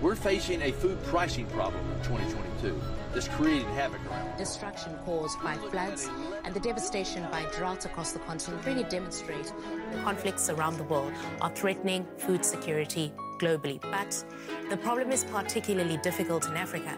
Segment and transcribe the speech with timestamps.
[0.00, 2.80] We're facing a food pricing problem in 2022
[3.12, 4.36] that's creating havoc around.
[4.38, 6.08] Destruction caused by floods
[6.44, 9.52] and the devastation by droughts across the continent really demonstrate
[9.90, 13.80] the conflicts around the world are threatening food security globally.
[13.82, 14.24] But
[14.70, 16.96] the problem is particularly difficult in Africa,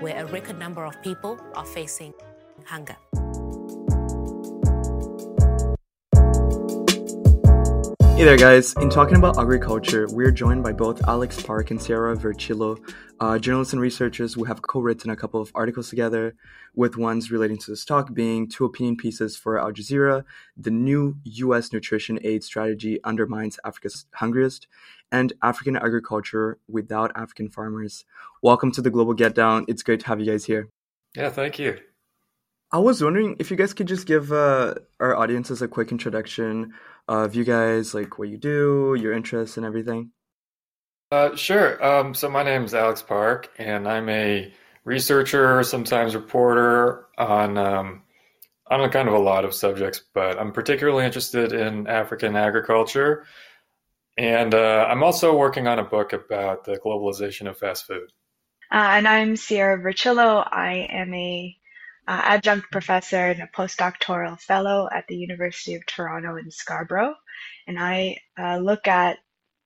[0.00, 2.12] where a record number of people are facing
[2.66, 2.96] hunger.
[8.22, 8.72] Hey there, guys.
[8.74, 12.78] In talking about agriculture, we're joined by both Alex Park and Sierra Vercillo,
[13.18, 16.36] uh, journalists and researchers who have co written a couple of articles together,
[16.76, 20.22] with ones relating to this talk being two opinion pieces for Al Jazeera,
[20.56, 21.72] The New U.S.
[21.72, 24.68] Nutrition Aid Strategy Undermines Africa's Hungriest,
[25.10, 28.04] and African Agriculture Without African Farmers.
[28.40, 29.64] Welcome to the Global Get Down.
[29.66, 30.68] It's great to have you guys here.
[31.16, 31.76] Yeah, thank you.
[32.74, 36.72] I was wondering if you guys could just give uh, our audiences a quick introduction
[37.06, 40.10] of you guys, like what you do, your interests, and everything.
[41.10, 41.84] Uh, sure.
[41.84, 44.50] Um, so my name is Alex Park, and I'm a
[44.84, 48.02] researcher, sometimes reporter on um,
[48.70, 53.26] on a kind of a lot of subjects, but I'm particularly interested in African agriculture,
[54.16, 58.10] and uh, I'm also working on a book about the globalization of fast food.
[58.70, 60.48] Uh, and I'm Sierra Vercillo.
[60.50, 61.54] I am a
[62.08, 67.14] adjunct professor and a postdoctoral fellow at the University of Toronto in Scarborough.
[67.66, 69.18] And I uh, look at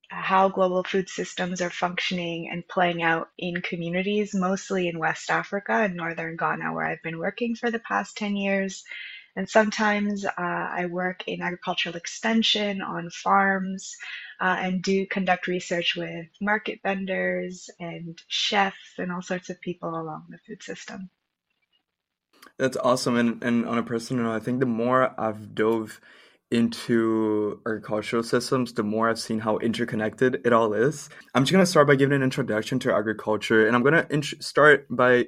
[0.09, 5.73] how global food systems are functioning and playing out in communities, mostly in West Africa
[5.73, 8.85] and northern Ghana, where I've been working for the past 10 years.
[9.35, 13.95] And sometimes uh, I work in agricultural extension on farms
[14.41, 19.91] uh, and do conduct research with market vendors and chefs and all sorts of people
[19.91, 21.11] along the food system.
[22.59, 23.17] That's awesome.
[23.17, 26.01] And and on a personal note, I think the more I've dove
[26.51, 31.09] into agricultural systems, the more I've seen how interconnected it all is.
[31.35, 34.87] I'm just gonna start by giving an introduction to agriculture, and I'm gonna int- start
[34.89, 35.27] by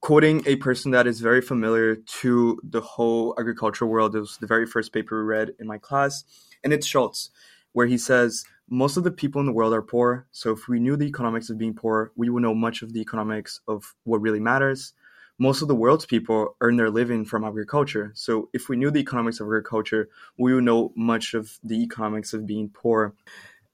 [0.00, 4.14] quoting a person that is very familiar to the whole agricultural world.
[4.16, 6.24] It was the very first paper we read in my class,
[6.64, 7.30] and it's Schultz,
[7.72, 10.26] where he says most of the people in the world are poor.
[10.30, 13.00] So if we knew the economics of being poor, we would know much of the
[13.00, 14.92] economics of what really matters
[15.38, 18.12] most of the world's people earn their living from agriculture.
[18.14, 22.32] So if we knew the economics of agriculture, we would know much of the economics
[22.32, 23.14] of being poor.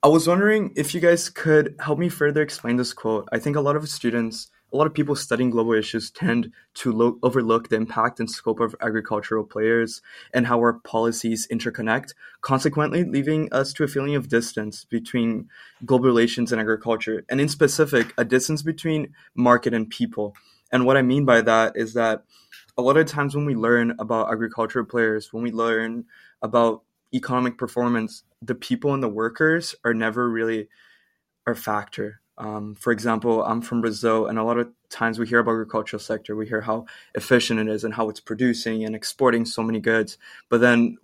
[0.03, 3.27] I was wondering if you guys could help me further explain this quote.
[3.33, 6.93] I think a lot of students, a lot of people studying global issues tend to
[6.93, 10.03] lo- overlook the impact and scope of agricultural players
[10.35, 15.49] and how our policies interconnect, consequently leaving us to a feeling of distance between
[15.87, 20.35] global relations and agriculture, and in specific, a distance between market and people.
[20.75, 22.25] And what I mean by that is that
[22.77, 26.07] a lot of times when we learn about agricultural players, when we learn
[26.43, 26.83] about
[27.15, 30.69] economic performance, the people and the workers are never really
[31.47, 32.21] a factor.
[32.39, 36.01] Um, for example, I'm from Brazil, and a lot of times we hear about agricultural
[36.01, 39.79] sector, we hear how efficient it is and how it's producing and exporting so many
[39.79, 40.19] goods.
[40.49, 40.97] But then,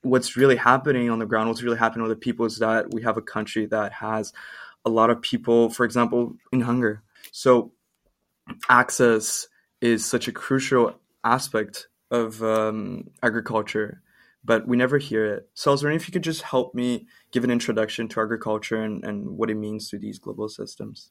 [0.00, 3.02] what's really happening on the ground, what's really happening with the people, is that we
[3.02, 4.32] have a country that has
[4.86, 7.02] a lot of people, for example, in hunger.
[7.30, 7.72] So
[8.68, 9.46] access
[9.80, 10.94] is such a crucial
[11.24, 14.02] aspect of um, agriculture,
[14.44, 15.48] but we never hear it.
[15.54, 18.82] So I was wondering if you could just help me give an introduction to agriculture
[18.82, 21.10] and, and what it means to these global systems.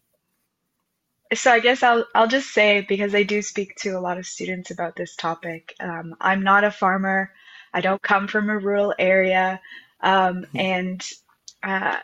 [1.34, 4.26] So I guess I'll I'll just say because I do speak to a lot of
[4.26, 5.76] students about this topic.
[5.80, 7.32] Um, I'm not a farmer.
[7.74, 9.60] I don't come from a rural area,
[10.00, 10.58] um, mm-hmm.
[10.58, 11.04] and
[11.64, 11.98] uh,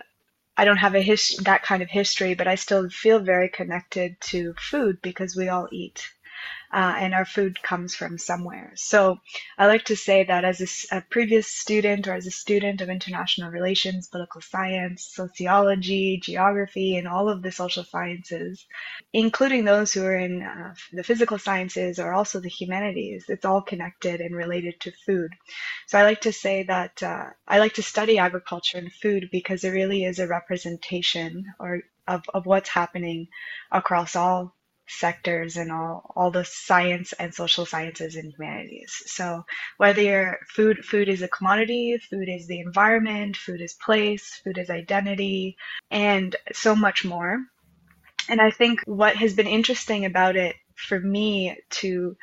[0.58, 4.20] I don't have a his- that kind of history, but I still feel very connected
[4.32, 6.08] to food because we all eat
[6.74, 8.72] uh, and our food comes from somewhere.
[8.76, 9.20] So
[9.60, 12.90] I like to say that as a, a, previous student or as a student of
[12.90, 18.66] international relations, political science, sociology, geography, and all of the social sciences,
[19.14, 23.62] including those who are in uh, the physical sciences or also the humanities, it's all
[23.62, 25.32] connected and related to food.
[25.86, 29.64] So I like to say that uh, I like to study agriculture and food because
[29.64, 33.28] it really is a representation or of, of what's happening
[33.72, 34.56] across all
[34.94, 39.02] sectors and all, all the science and social sciences and humanities.
[39.06, 39.46] So
[39.78, 44.58] whether you're food, food is a commodity, food is the environment, food is place, food
[44.58, 45.58] is identity,
[45.92, 47.40] and so much more.
[48.30, 52.16] And I think what has been interesting about it for me to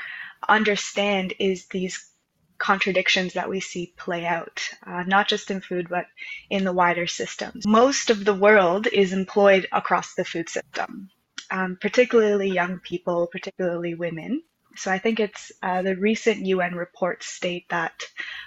[0.49, 2.11] understand is these
[2.59, 6.07] contradictions that we see play out, uh, not just in food, but
[6.51, 7.67] in the wider systems.
[7.67, 11.11] Most of the world is employed across the food system
[11.51, 14.43] um, particularly young people, particularly women.
[14.77, 18.03] So I think it's uh, the recent UN reports state that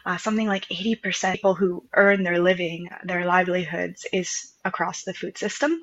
[0.06, 5.14] uh, something like 80% of people who earn their living, their livelihoods, is across the
[5.14, 5.82] food system.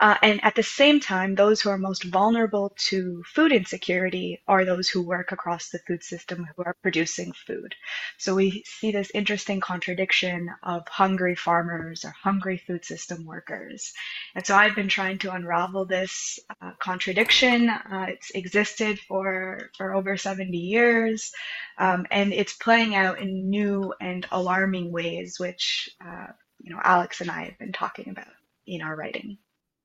[0.00, 4.64] Uh, and at the same time, those who are most vulnerable to food insecurity are
[4.64, 7.74] those who work across the food system who are producing food.
[8.18, 13.92] So we see this interesting contradiction of hungry farmers or hungry food system workers.
[14.34, 17.68] And so I've been trying to unravel this uh, contradiction.
[17.68, 21.30] Uh, it's existed for, for over 70 years,
[21.78, 27.20] um, and it's playing out in new and alarming ways, which uh, you know Alex
[27.20, 28.32] and I have been talking about
[28.66, 29.38] in our writing.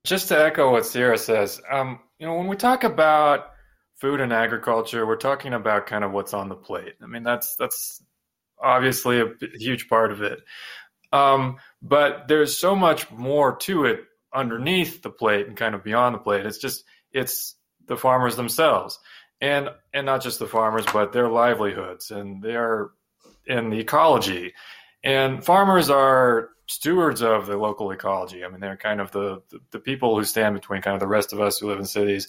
[0.06, 3.48] Just to echo what Sierra says, um, you know, when we talk about
[3.96, 6.94] food and agriculture, we're talking about kind of what's on the plate.
[7.02, 8.04] I mean, that's that's
[8.62, 10.42] obviously a huge part of it.
[11.12, 14.02] Um, but there's so much more to it
[14.34, 16.46] underneath the plate and kind of beyond the plate.
[16.46, 17.56] It's just it's
[17.88, 19.00] the farmers themselves,
[19.42, 22.92] and and not just the farmers, but their livelihoods and their
[23.48, 24.54] in the ecology.
[25.04, 28.44] And farmers are stewards of the local ecology.
[28.44, 31.08] I mean, they're kind of the, the, the people who stand between kind of the
[31.08, 32.28] rest of us who live in cities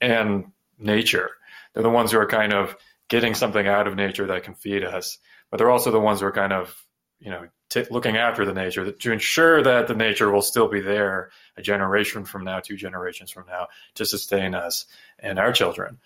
[0.00, 1.30] and nature.
[1.72, 2.76] They're the ones who are kind of
[3.08, 5.18] getting something out of nature that can feed us,
[5.50, 6.74] but they're also the ones who are kind of,
[7.20, 10.80] you know, t- looking after the nature to ensure that the nature will still be
[10.80, 14.86] there a generation from now, two generations from now, to sustain us
[15.18, 15.98] and our children.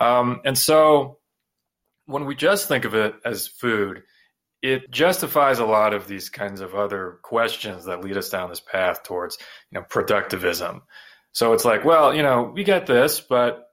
[0.00, 1.18] Um, and so,
[2.06, 4.02] when we just think of it as food,
[4.62, 8.60] it justifies a lot of these kinds of other questions that lead us down this
[8.60, 9.38] path towards
[9.70, 10.82] you know productivism.
[11.32, 13.64] So it's like well you know we get this but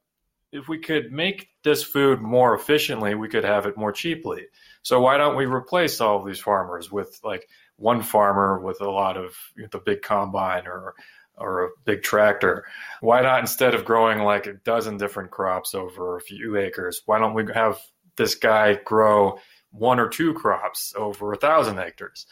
[0.51, 4.43] if we could make this food more efficiently we could have it more cheaply.
[4.83, 7.47] So why don't we replace all of these farmers with like
[7.77, 10.93] one farmer with a lot of you know, the big combine or
[11.37, 12.65] or a big tractor?
[13.01, 17.17] Why not instead of growing like a dozen different crops over a few acres why
[17.17, 17.79] don't we have
[18.17, 19.39] this guy grow
[19.77, 22.25] one or two crops over a thousand hectares,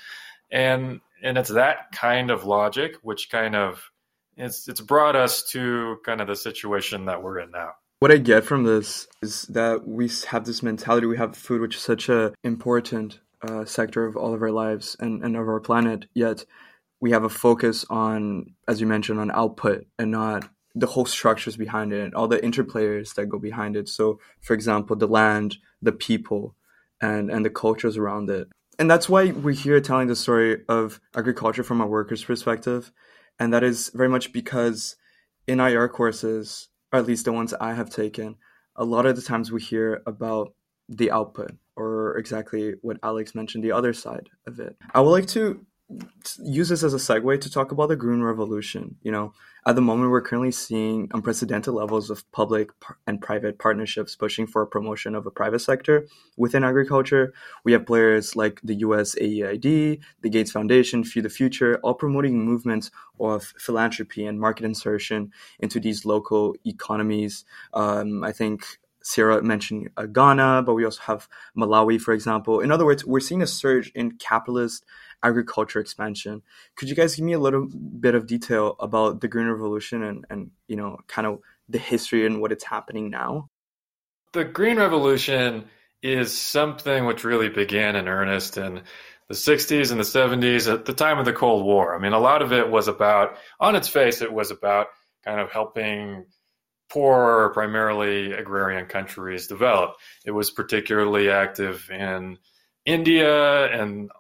[0.52, 3.92] and and it's that kind of logic which kind of
[4.38, 7.72] it's it's brought us to kind of the situation that we're in now.
[8.00, 11.08] What I get from this is that we have this mentality.
[11.08, 14.98] We have food, which is such a important uh, sector of all of our lives
[15.00, 16.08] and, and of our planet.
[16.14, 16.46] Yet
[17.00, 21.56] we have a focus on, as you mentioned, on output and not the whole structures
[21.56, 23.88] behind it and all the interplayers that go behind it.
[23.88, 26.56] So, for example, the land, the people,
[27.04, 28.48] and and the cultures around it.
[28.80, 32.92] And that's why we're here telling the story of agriculture from a worker's perspective.
[33.38, 34.96] And that is very much because
[35.48, 38.38] in IR courses, or at least the ones I have taken,
[38.76, 40.54] a lot of the times we hear about
[40.90, 44.76] the output or exactly what Alex mentioned, the other side of it.
[44.94, 45.66] I would like to
[46.40, 48.96] use this as a segue to talk about the green revolution.
[49.04, 49.34] You know,
[49.66, 52.72] at the moment, we're currently seeing unprecedented levels of public
[53.08, 56.08] and private partnerships pushing for a promotion of a private sector
[56.38, 57.34] within agriculture.
[57.64, 62.92] We have players like the USAID, the Gates Foundation, Feed the Future, all promoting movements
[63.20, 67.46] of philanthropy and market insertion into these local economies.
[67.74, 68.66] Um, I think
[69.04, 71.28] Sierra mentioned uh, Ghana, but we also have
[71.58, 72.62] Malawi, for example.
[72.62, 74.86] In other words, we're seeing a surge in capitalist
[75.24, 76.42] agriculture expansion.
[76.76, 80.26] Could you guys give me a little bit of detail about the Green Revolution and,
[80.30, 81.40] and you know, kind of
[81.70, 83.50] the history and what it's happening now?
[84.34, 85.66] The Green Revolution
[86.02, 88.82] is something which really began in earnest in
[89.30, 91.96] the 60s and the 70s at the time of the Cold War.
[91.96, 94.88] I mean, a lot of it was about, on its face, it was about
[95.24, 96.26] kind of helping
[96.90, 99.96] poor, primarily agrarian countries develop.
[100.26, 102.38] It was particularly active in
[102.86, 104.12] India and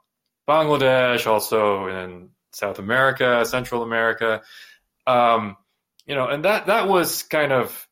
[0.48, 4.42] Bangladesh, also in South America, Central America.
[5.08, 5.58] Um,
[6.06, 7.88] you know, and that that was kind of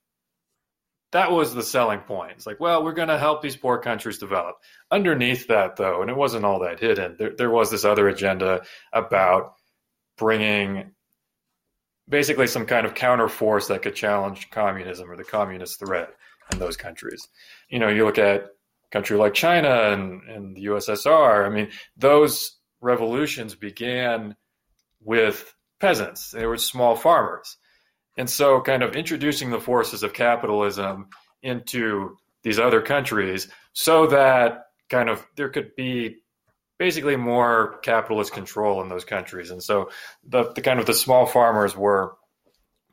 [1.12, 2.34] that was the selling point.
[2.38, 4.56] It's like, well, we're going to help these poor countries develop.
[4.90, 8.62] Underneath that, though, and it wasn't all that hidden, there, there was this other agenda
[8.94, 9.56] about
[10.18, 10.92] bringing
[12.08, 16.14] basically some kind of counter force that could challenge communism or the communist threat
[16.52, 17.28] in those countries.
[17.70, 18.48] You know, you look at
[18.92, 24.36] country like China and, and the USSR, I mean, those revolutions began
[25.02, 26.32] with peasants.
[26.32, 27.58] They were small farmers.
[28.18, 31.08] And so, kind of introducing the forces of capitalism
[31.42, 36.18] into these other countries so that kind of there could be
[36.78, 39.50] basically more capitalist control in those countries.
[39.50, 39.90] And so,
[40.28, 42.16] the, the kind of the small farmers were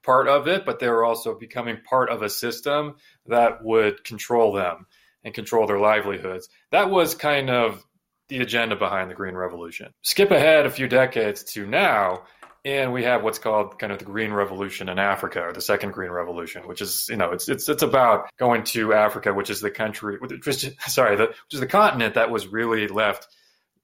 [0.05, 2.95] part of it, but they were also becoming part of a system
[3.26, 4.87] that would control them
[5.25, 6.49] and control their livelihoods.
[6.71, 7.85] That was kind of
[8.29, 9.93] the agenda behind the Green Revolution.
[10.03, 12.25] Skip ahead a few decades to now,
[12.65, 15.93] and we have what's called kind of the Green Revolution in Africa, or the Second
[15.93, 19.61] Green Revolution, which is you know it's it's it's about going to Africa, which is
[19.61, 20.19] the country,
[20.87, 23.27] sorry, the, which is the continent that was really left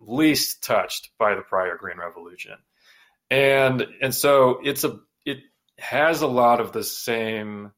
[0.01, 2.57] least touched by the prior Green Revolution,
[3.31, 5.39] and and so it's a it
[5.79, 7.73] has a lot of the same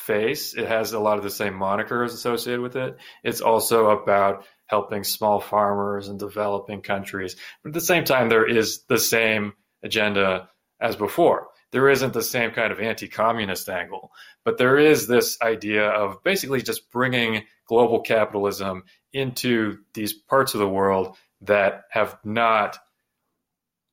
[0.00, 0.54] face.
[0.54, 2.96] It has a lot of the same monikers associated with it.
[3.22, 7.36] It's also about helping small farmers and developing countries.
[7.62, 9.52] But at the same time, there is the same
[9.82, 10.48] agenda
[10.80, 11.48] as before.
[11.72, 14.10] There isn't the same kind of anti communist angle,
[14.44, 20.60] but there is this idea of basically just bringing global capitalism into these parts of
[20.60, 22.78] the world that have not,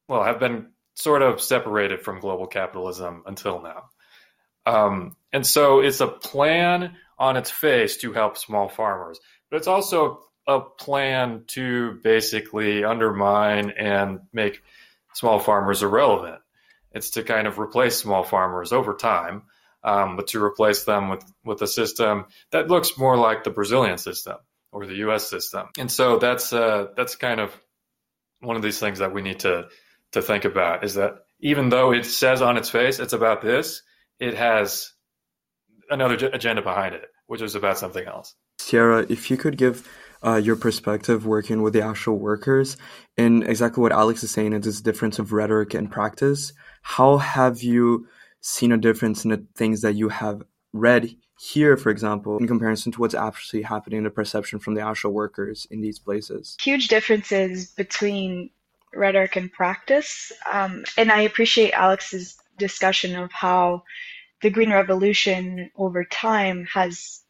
[0.08, 3.84] well, have been sort of separated from global capitalism until now.
[4.68, 9.20] Um, and so it's a plan on its face to help small farmers,
[9.50, 14.62] but it's also a plan to basically undermine and make
[15.14, 16.42] small farmers irrelevant.
[16.92, 19.44] It's to kind of replace small farmers over time,
[19.84, 23.98] um, but to replace them with, with a system that looks more like the Brazilian
[23.98, 24.38] system
[24.72, 25.30] or the U.S.
[25.30, 25.68] system.
[25.78, 27.52] And so that's uh, that's kind of
[28.42, 29.68] one of these things that we need to
[30.12, 33.82] to think about is that even though it says on its face it's about this,
[34.20, 34.94] it has
[35.90, 38.36] another agenda behind it, which is about something else.
[38.60, 39.88] Sierra, if you could give
[40.26, 42.78] uh, your perspective working with the actual workers
[43.18, 46.54] and exactly what Alex is saying is this difference of rhetoric and practice.
[46.82, 48.08] How have you
[48.42, 50.44] seen a difference in the things that you have
[50.74, 54.82] read here, for example, in comparison to what's actually happening in the perception from the
[54.82, 56.58] actual workers in these places?
[56.60, 58.50] Huge differences between
[58.94, 60.32] rhetoric and practice.
[60.52, 63.84] Um, and I appreciate Alex's discussion of how
[64.42, 67.22] the Green Revolution over time has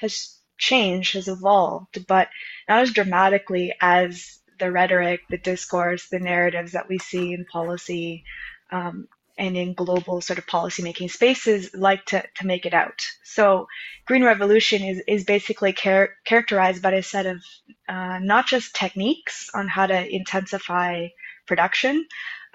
[0.00, 2.28] has changed, has evolved, but
[2.68, 8.24] not as dramatically as the rhetoric, the discourse, the narratives that we see in policy
[8.70, 13.02] um, and in global sort of policymaking spaces like to, to make it out.
[13.22, 13.66] So
[14.06, 17.44] Green Revolution is, is basically char- characterized by a set of
[17.88, 21.08] uh, not just techniques on how to intensify
[21.46, 22.06] production,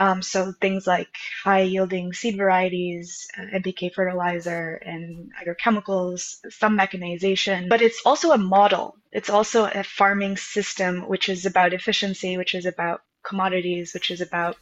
[0.02, 7.70] um, so things like high yielding seed varieties, uh, NPK fertilizer, and agrochemicals, some mechanization,
[7.70, 8.98] but it's also a model.
[9.12, 14.22] It's also a farming system, which is about efficiency, which is about commodities, which is
[14.22, 14.58] about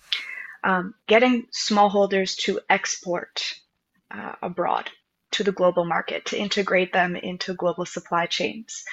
[0.65, 3.53] um, getting smallholders to export
[4.11, 4.89] uh, abroad
[5.31, 8.83] to the global market, to integrate them into global supply chains.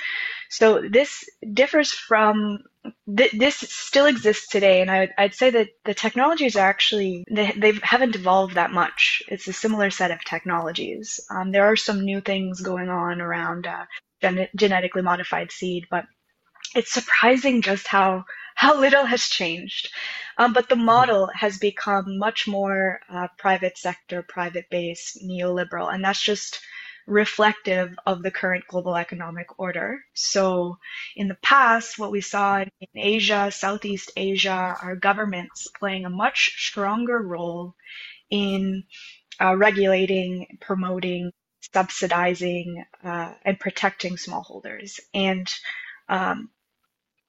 [0.51, 2.59] So this differs from
[3.17, 7.25] th- this still exists today, and I would, I'd say that the technologies are actually
[7.31, 9.23] they, they haven't evolved that much.
[9.29, 11.21] It's a similar set of technologies.
[11.31, 13.87] Um, there are some new things going on around uh,
[14.21, 16.05] gen- genetically modified seed, but
[16.75, 18.25] it's surprising just how
[18.55, 19.91] how little has changed.
[20.39, 26.05] Um, but the model has become much more uh, private sector, private based, neoliberal, and
[26.05, 26.61] that's just
[27.07, 30.01] reflective of the current global economic order.
[30.15, 30.79] So,
[31.15, 36.55] in the past, what we saw in Asia, Southeast Asia, are governments playing a much
[36.59, 37.75] stronger role
[38.31, 38.85] in
[39.41, 41.31] uh, regulating, promoting,
[41.73, 45.49] subsidizing, uh, and protecting smallholders, and
[46.09, 46.51] um,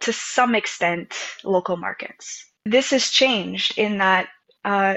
[0.01, 2.45] to some extent, local markets.
[2.69, 4.29] This has changed in that
[4.63, 4.95] uh,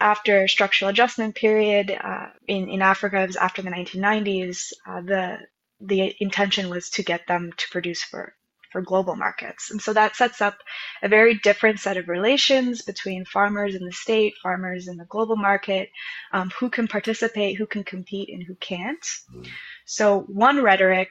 [0.00, 4.72] after structural adjustment period uh, in in Africa, it was after the 1990s.
[4.86, 5.38] Uh, the
[5.80, 8.34] the intention was to get them to produce for
[8.72, 10.58] for global markets, and so that sets up
[11.02, 15.36] a very different set of relations between farmers in the state, farmers in the global
[15.36, 15.90] market,
[16.32, 19.02] um, who can participate, who can compete, and who can't.
[19.34, 19.48] Mm.
[19.86, 21.10] So one rhetoric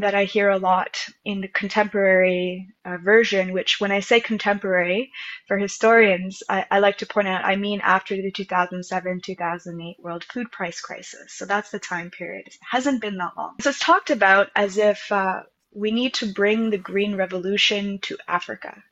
[0.00, 5.12] that I hear a lot in the contemporary uh, version, which when I say contemporary
[5.46, 10.24] for historians, I, I, like to point out I mean after the 2007 2008 world
[10.24, 11.32] food price crisis.
[11.34, 12.46] So that's the time period.
[12.46, 13.56] It hasn't been that long.
[13.60, 18.16] So it's talked about as if uh, we need to bring the green revolution to
[18.26, 18.82] Africa.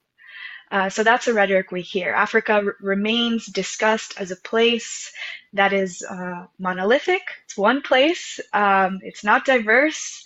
[0.70, 2.12] Uh, so that's a rhetoric we hear.
[2.12, 5.12] Africa r- remains discussed as a place
[5.52, 7.22] that is uh, monolithic.
[7.44, 8.40] It's one place.
[8.52, 10.25] Um, it's not diverse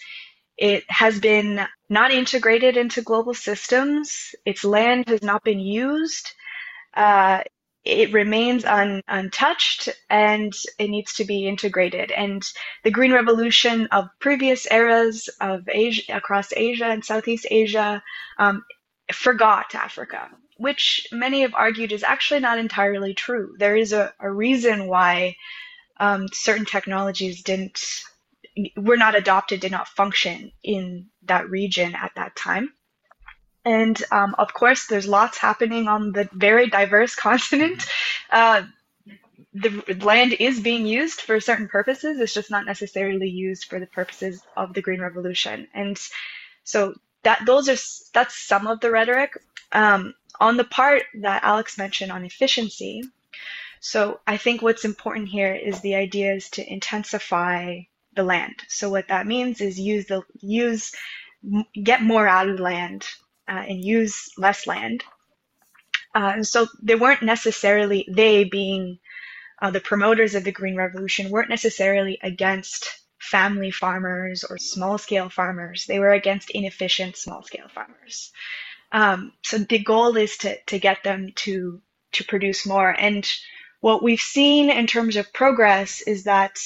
[0.57, 4.35] it has been not integrated into global systems.
[4.45, 6.31] Its land has not been used.
[6.95, 7.43] Uh,
[7.85, 12.11] it remains un, untouched and it needs to be integrated.
[12.11, 12.45] And
[12.85, 18.03] the green revolution of previous eras of Asia, across Asia and Southeast Asia,
[18.39, 18.65] um,
[19.13, 20.29] forgot Africa,
[20.59, 23.55] which many have argued is actually not entirely true.
[23.59, 25.37] There is a, a reason why
[25.99, 27.81] um, certain technologies didn't
[28.77, 32.73] were not adopted, did not function in that region at that time.
[33.65, 37.85] And um, of course, there's lots happening on the very diverse continent.
[38.31, 38.65] Uh,
[39.55, 42.21] the land is being used for certain purposes.
[42.21, 45.69] It's just not necessarily used for the purposes of the Green Revolution.
[45.75, 46.01] And
[46.65, 47.77] so that those are
[48.15, 49.33] that's some of the rhetoric.
[49.73, 53.03] Um, on the part that Alex mentioned on efficiency,
[53.81, 57.81] So I think what's important here is the idea is to intensify
[58.21, 58.57] the land.
[58.69, 60.93] So what that means is use the use
[61.83, 63.07] get more out of land
[63.49, 65.05] uh, and use less land.
[66.15, 68.99] Uh, so they weren't necessarily they being
[69.63, 75.31] uh, the promoters of the green revolution weren't necessarily against family farmers or small scale
[75.31, 75.87] farmers.
[75.87, 78.33] They were against inefficient small scale farmers.
[78.93, 82.91] Um, so the goal is to to get them to to produce more.
[82.91, 83.27] And
[83.81, 86.59] what we've seen in terms of progress is that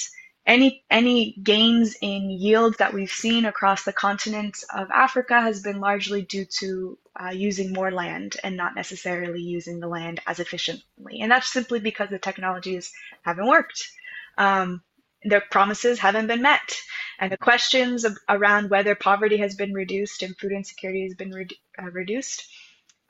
[0.47, 5.81] any any gains in yield that we've seen across the continent of Africa has been
[5.81, 11.21] largely due to uh, using more land and not necessarily using the land as efficiently,
[11.21, 13.91] and that's simply because the technologies haven't worked.
[14.39, 14.83] Um,
[15.25, 16.77] their promises haven't been met,
[17.21, 21.31] and the questions of, around whether poverty has been reduced and food insecurity has been
[21.31, 21.49] re-
[21.83, 22.45] uh, reduced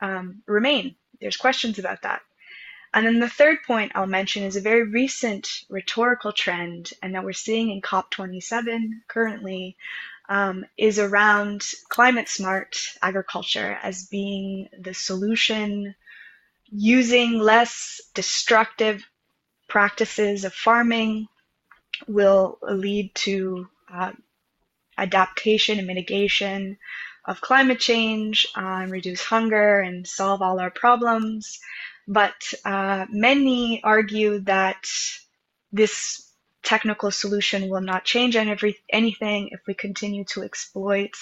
[0.00, 0.96] um, remain.
[1.20, 2.22] There's questions about that.
[2.94, 7.24] And then the third point I'll mention is a very recent rhetorical trend, and that
[7.24, 9.76] we're seeing in COP27 currently,
[10.28, 15.96] um, is around climate smart agriculture as being the solution,
[16.70, 19.04] using less destructive
[19.68, 21.26] practices of farming
[22.06, 24.12] will lead to uh,
[24.96, 26.78] adaptation and mitigation
[27.24, 31.58] of climate change, uh, and reduce hunger and solve all our problems.
[32.06, 34.84] But uh, many argue that
[35.72, 36.30] this
[36.62, 41.12] technical solution will not change every, anything if we continue to exploit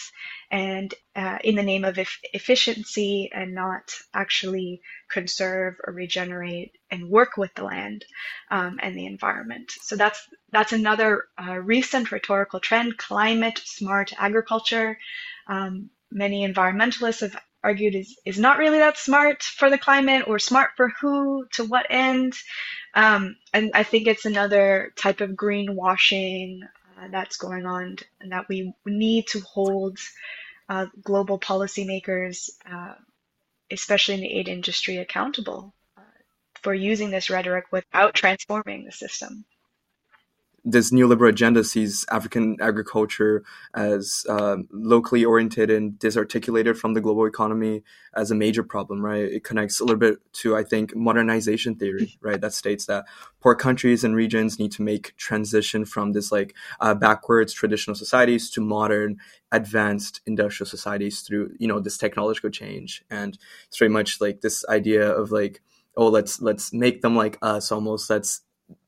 [0.50, 7.08] and uh, in the name of e- efficiency and not actually conserve or regenerate and
[7.08, 8.04] work with the land
[8.50, 9.72] um, and the environment.
[9.82, 10.20] So that's
[10.52, 14.98] that's another uh, recent rhetorical trend: climate smart agriculture.
[15.48, 20.38] Um, many environmentalists have argued is, is not really that smart for the climate or
[20.38, 22.34] smart for who, to what end.
[22.94, 26.60] Um, and I think it's another type of greenwashing
[26.98, 29.98] uh, that's going on and that we need to hold
[30.68, 32.94] uh, global policymakers, uh,
[33.70, 36.02] especially in the aid industry, accountable uh,
[36.62, 39.44] for using this rhetoric without transforming the system
[40.64, 43.42] this neoliberal agenda sees African agriculture
[43.74, 47.82] as uh, locally oriented and disarticulated from the global economy
[48.14, 49.24] as a major problem, right?
[49.24, 52.40] It connects a little bit to, I think, modernization theory, right?
[52.40, 53.06] That states that
[53.40, 58.48] poor countries and regions need to make transition from this like uh, backwards traditional societies
[58.50, 59.16] to modern,
[59.50, 63.02] advanced industrial societies through, you know, this technological change.
[63.10, 65.60] And it's very much like this idea of like,
[65.96, 68.08] oh, let's let's make them like us almost.
[68.08, 68.42] Let's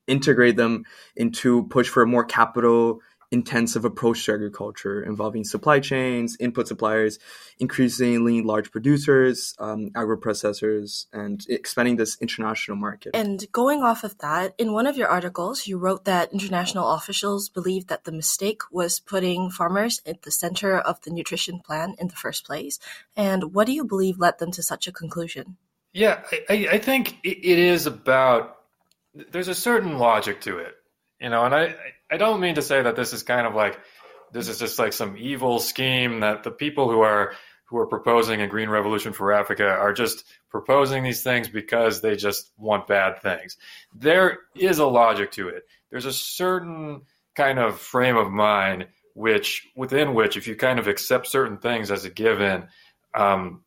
[0.07, 0.85] integrate them
[1.17, 3.01] into push for a more capital
[3.35, 7.19] intensive approach to agriculture involving supply chains, input suppliers,
[7.59, 13.11] increasingly large producers, um, agro processors, and expanding this international market.
[13.15, 17.49] And going off of that, in one of your articles, you wrote that international officials
[17.49, 22.09] believed that the mistake was putting farmers at the center of the nutrition plan in
[22.09, 22.79] the first place.
[23.17, 25.57] And what do you believe led them to such a conclusion?
[25.93, 28.64] Yeah, I, I think it is about
[29.15, 30.75] there's a certain logic to it,
[31.21, 31.75] you know, and I
[32.11, 33.79] I don't mean to say that this is kind of like
[34.33, 37.35] this is just like some evil scheme that the people who are
[37.67, 42.15] who are proposing a green revolution for Africa are just proposing these things because they
[42.15, 43.57] just want bad things.
[43.95, 45.65] There is a logic to it.
[45.91, 47.03] There's a certain
[47.35, 51.91] kind of frame of mind which within which if you kind of accept certain things
[51.91, 52.69] as a given,
[53.15, 53.63] um,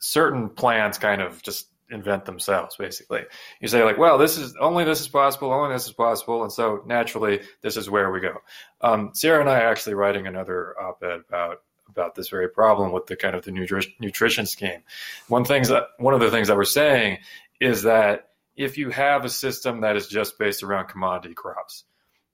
[0.00, 3.22] certain plans kind of just invent themselves basically.
[3.60, 6.52] You say like well this is only this is possible only this is possible and
[6.52, 8.36] so naturally this is where we go.
[8.80, 13.06] Um, sarah and i are actually writing another op-ed about about this very problem with
[13.06, 14.82] the kind of the nutri- nutrition scheme.
[15.28, 17.18] One things that one of the things that we're saying
[17.60, 21.84] is that if you have a system that is just based around commodity crops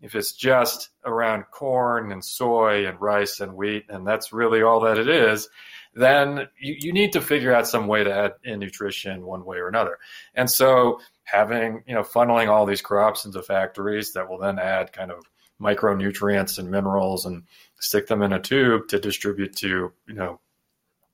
[0.01, 4.81] if it's just around corn and soy and rice and wheat and that's really all
[4.81, 5.49] that it is
[5.95, 9.59] then you, you need to figure out some way to add in nutrition one way
[9.59, 9.99] or another.
[10.35, 14.93] And so having, you know, funneling all these crops into factories that will then add
[14.93, 15.25] kind of
[15.61, 17.43] micronutrients and minerals and
[17.79, 20.41] stick them in a tube to distribute to, you know,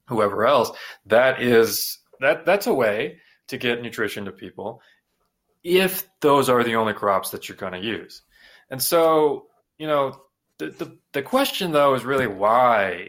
[0.09, 0.71] whoever else,
[1.07, 4.81] that is that that's a way to get nutrition to people
[5.65, 8.23] if those are the only crops that you're going to use.
[8.71, 9.47] And so,
[9.79, 10.21] you know,
[10.59, 13.09] the, the, the question though is really why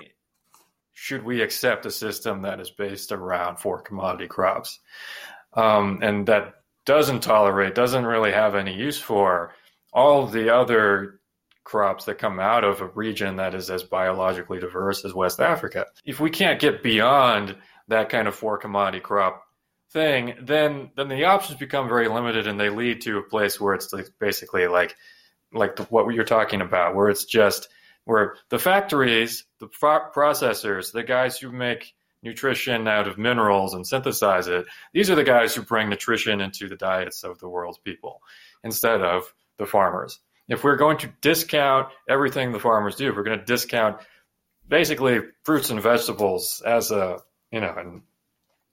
[0.99, 4.79] should we accept a system that is based around four commodity crops
[5.53, 6.55] um, and that
[6.86, 9.53] doesn't tolerate, doesn't really have any use for
[9.93, 11.19] all the other
[11.63, 15.86] crops that come out of a region that is as biologically diverse as West Africa.
[16.03, 17.55] If we can't get beyond
[17.89, 19.43] that kind of four commodity crop
[19.91, 23.75] thing, then then the options become very limited, and they lead to a place where
[23.75, 24.95] it's like basically like
[25.53, 27.67] like the, what you're talking about, where it's just
[28.07, 31.93] where the factories, the processors, the guys who make
[32.23, 36.69] nutrition out of minerals and synthesize it, these are the guys who bring nutrition into
[36.69, 38.21] the diets of the world's people
[38.63, 40.19] instead of the farmers.
[40.47, 43.99] If we're going to discount everything the farmers do, we're going to discount
[44.69, 47.19] basically fruits and vegetables as a,
[47.51, 48.03] you know, and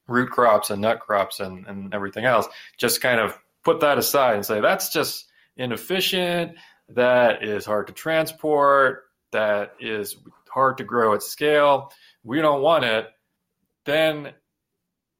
[0.06, 2.46] root crops and nut crops and, and everything else,
[2.78, 6.52] just kind of put that aside and say that's just inefficient,
[6.90, 9.03] that is hard to transport,
[9.34, 10.16] that is
[10.48, 11.92] hard to grow at scale.
[12.22, 13.08] We don't want it.
[13.84, 14.32] Then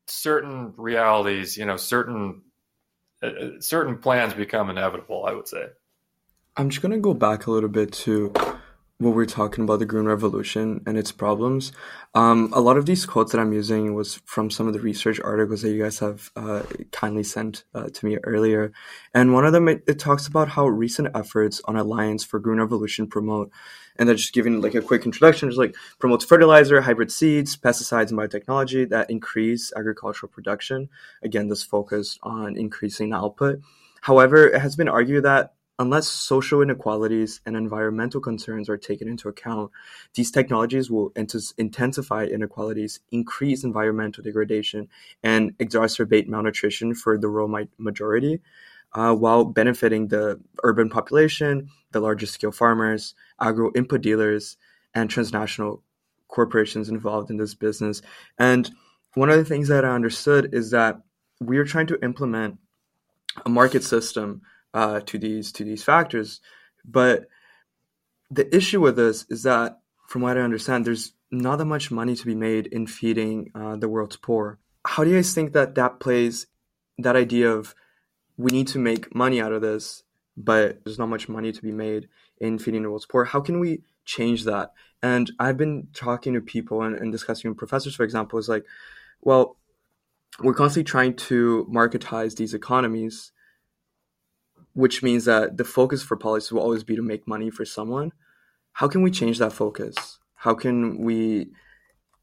[0.06, 2.42] certain realities, you know, certain
[3.22, 5.26] uh, uh certain plans become inevitable.
[5.26, 5.66] I would say.
[6.56, 8.32] I'm just gonna go back a little bit to
[8.98, 11.72] what we're talking about the green revolution and its problems
[12.14, 15.20] um, a lot of these quotes that i'm using was from some of the research
[15.24, 18.72] articles that you guys have uh, kindly sent uh, to me earlier
[19.12, 22.60] and one of them it, it, talks about how recent efforts on alliance for green
[22.60, 23.50] revolution promote
[23.96, 28.10] and then just giving like a quick introduction just like promotes fertilizer hybrid seeds pesticides
[28.10, 30.88] and biotechnology that increase agricultural production.
[31.22, 33.60] Again this focused on increasing the output.
[34.02, 39.28] However it has been argued that Unless social inequalities and environmental concerns are taken into
[39.28, 39.72] account,
[40.14, 44.88] these technologies will intensify inequalities, increase environmental degradation,
[45.24, 48.40] and exacerbate malnutrition for the rural majority,
[48.94, 54.56] uh, while benefiting the urban population, the larger scale farmers, agro input dealers,
[54.94, 55.82] and transnational
[56.28, 58.02] corporations involved in this business.
[58.38, 58.70] And
[59.14, 61.00] one of the things that I understood is that
[61.40, 62.58] we are trying to implement
[63.44, 66.40] a market system uh, to these to these factors.
[66.84, 67.28] But
[68.30, 72.14] the issue with this is that, from what I understand, there's not that much money
[72.14, 74.58] to be made in feeding uh, the world's poor.
[74.86, 76.46] How do you guys think that that plays
[76.98, 77.74] that idea of
[78.36, 80.02] we need to make money out of this,
[80.36, 83.24] but there's not much money to be made in feeding the world's poor?
[83.24, 84.72] How can we change that?
[85.02, 88.64] And I've been talking to people and, and discussing with professors, for example, is like,
[89.20, 89.56] well,
[90.40, 93.32] we're constantly trying to marketize these economies
[94.74, 98.12] which means that the focus for policy will always be to make money for someone.
[98.72, 100.18] How can we change that focus?
[100.34, 101.48] How can we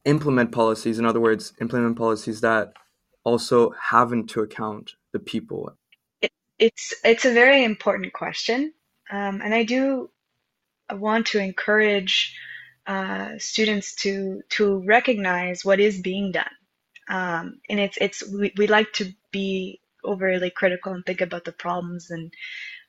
[0.04, 2.74] implement policies, in other words, implement policies that
[3.24, 5.78] also have into account the people?
[6.62, 8.74] It, it's it's a very important question,
[9.12, 10.12] um, and I do
[10.91, 12.36] want to encourage
[12.88, 16.56] uh, students to to recognize what is being done.
[17.10, 21.54] Um, and it's it's we, we like to be overly critical and think about the
[21.54, 22.34] problems and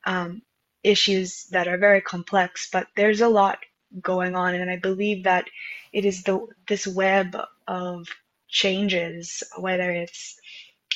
[0.05, 0.43] um,
[0.83, 2.69] issues that are very complex.
[2.71, 3.59] But there's a lot
[4.01, 5.45] going on, and I believe that
[5.93, 8.07] it is the this web of
[8.49, 10.37] changes, whether it's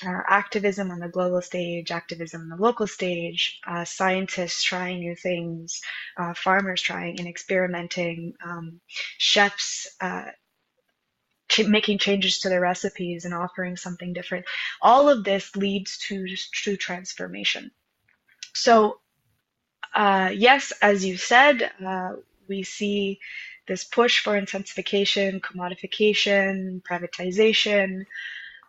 [0.06, 5.16] uh, activism on the global stage, activism on the local stage, uh, scientists trying new
[5.16, 5.82] things,
[6.18, 8.80] uh, farmers trying and experimenting, um,
[9.18, 10.26] chefs uh,
[11.68, 14.46] making changes to their recipes and offering something different.
[14.82, 17.72] All of this leads to true transformation.
[18.54, 19.00] So,
[19.96, 22.14] uh, yes, as you said, uh,
[22.48, 23.20] we see
[23.68, 28.06] this push for intensification, commodification, privatization,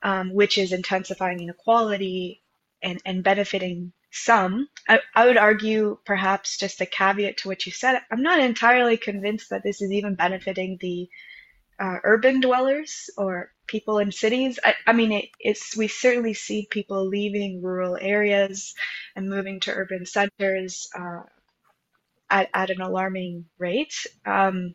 [0.02, 2.42] um, which is intensifying inequality
[2.82, 4.68] and, and benefiting some.
[4.88, 8.96] I, I, would argue, perhaps just a caveat to what you said, I'm not entirely
[8.96, 11.08] convinced that this is even benefiting the
[11.78, 14.58] uh, urban dwellers or people in cities.
[14.64, 18.74] I, I mean, it, it's we certainly see people leaving rural areas
[19.14, 21.22] and moving to urban centers uh,
[22.30, 24.06] at, at an alarming rate.
[24.26, 24.74] Um,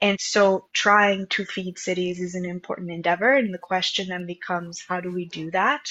[0.00, 3.32] and so trying to feed cities is an important endeavor.
[3.34, 5.88] And the question then becomes how do we do that?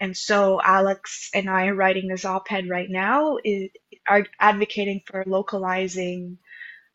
[0.00, 3.70] And so Alex and I are writing this op ed right now, is,
[4.06, 6.38] are advocating for localizing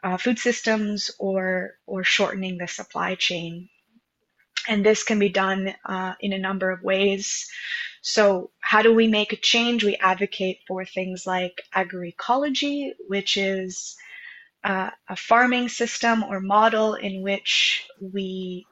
[0.04, 3.70] uh, food systems or or shortening the supply chain.
[4.68, 7.50] And this can be done uh, in a number of ways.
[8.04, 9.84] So, how do we make a change?
[9.84, 13.96] We advocate for things like agroecology, which is
[14.64, 18.66] uh, a farming system or model in which we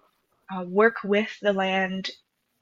[0.54, 2.10] uh, work with the land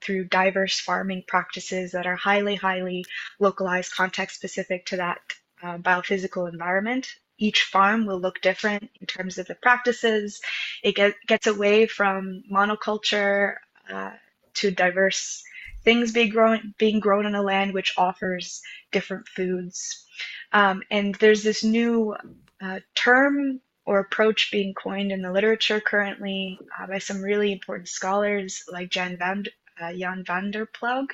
[0.02, 3.04] through diverse farming practices that are highly, highly
[3.40, 5.20] localized, context specific to that
[5.63, 10.42] uh, biophysical environment each farm will look different in terms of the practices.
[10.84, 13.56] It get, gets away from monoculture
[13.92, 14.12] uh,
[14.56, 15.44] to diverse
[15.84, 18.62] things being grown being grown on a land which offers
[18.92, 20.06] different foods.
[20.52, 22.16] Um, and there's this new
[22.62, 27.88] uh, term or approach being coined in the literature currently uh, by some really important
[27.88, 29.46] scholars like Jan Van,
[29.80, 31.08] uh, Jan van der Ploeg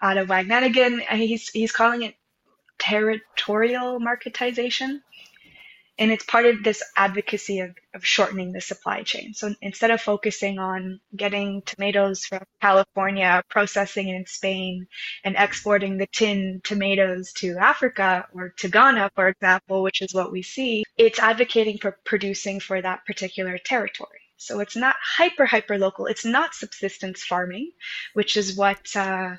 [0.00, 1.00] out of Wageningen.
[1.16, 2.14] He's, he's calling it
[2.78, 5.00] territorial marketization
[6.02, 9.34] and it's part of this advocacy of, of shortening the supply chain.
[9.34, 14.88] So instead of focusing on getting tomatoes from California, processing in Spain,
[15.22, 20.32] and exporting the tin tomatoes to Africa or to Ghana, for example, which is what
[20.32, 24.18] we see, it's advocating for producing for that particular territory.
[24.38, 26.06] So it's not hyper, hyper local.
[26.06, 27.70] It's not subsistence farming,
[28.14, 29.36] which is what uh,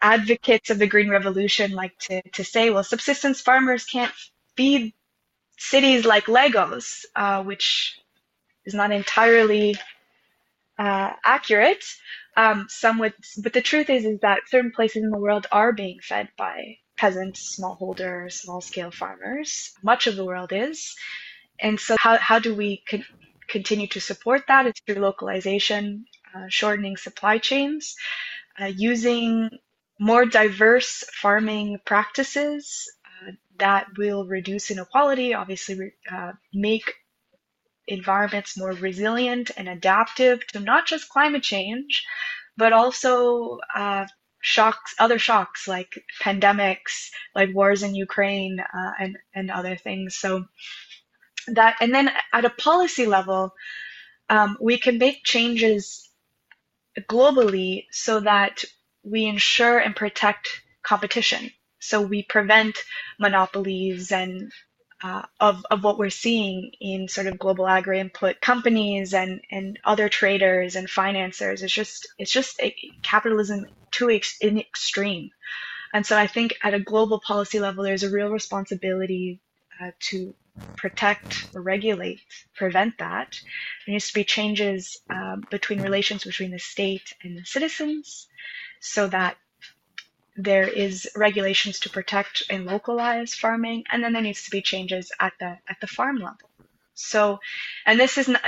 [0.00, 2.70] advocates of the Green Revolution like to, to say.
[2.70, 4.14] Well, subsistence farmers can't
[4.56, 4.94] feed
[5.58, 8.00] cities like Lagos, uh, which
[8.66, 9.76] is not entirely
[10.78, 11.84] uh, accurate.
[12.36, 15.72] Um, some would, but the truth is, is that certain places in the world are
[15.72, 19.72] being fed by peasants, smallholder, small-scale farmers.
[19.82, 20.94] Much of the world is,
[21.60, 23.04] and so how how do we con-
[23.48, 24.66] continue to support that?
[24.66, 27.96] It's through localization, uh, shortening supply chains,
[28.60, 29.50] uh, using
[30.00, 32.90] more diverse farming practices
[33.58, 36.94] that will reduce inequality, obviously uh, make
[37.86, 42.04] environments more resilient and adaptive to not just climate change,
[42.56, 44.06] but also uh,
[44.40, 50.16] shocks, other shocks like pandemics, like wars in Ukraine, uh, and and other things.
[50.16, 50.46] So
[51.48, 53.52] that, and then at a policy level,
[54.28, 56.08] um, we can make changes
[57.08, 58.64] globally so that
[59.02, 60.48] we ensure and protect
[60.82, 61.50] competition.
[61.82, 62.78] So we prevent
[63.18, 64.52] monopolies and
[65.02, 69.78] uh, of, of what we're seeing in sort of global agri input companies and, and
[69.84, 71.62] other traders and financiers.
[71.62, 75.30] It's just it's just a, capitalism to ex, extreme.
[75.92, 79.40] And so I think at a global policy level, there's a real responsibility
[79.80, 80.34] uh, to
[80.76, 82.20] protect regulate,
[82.54, 83.40] prevent that.
[83.86, 88.28] There needs to be changes um, between relations between the state and the citizens
[88.80, 89.36] so that
[90.36, 95.12] there is regulations to protect and localize farming, and then there needs to be changes
[95.20, 96.50] at the at the farm level.
[96.94, 97.40] So,
[97.86, 98.42] and this is not,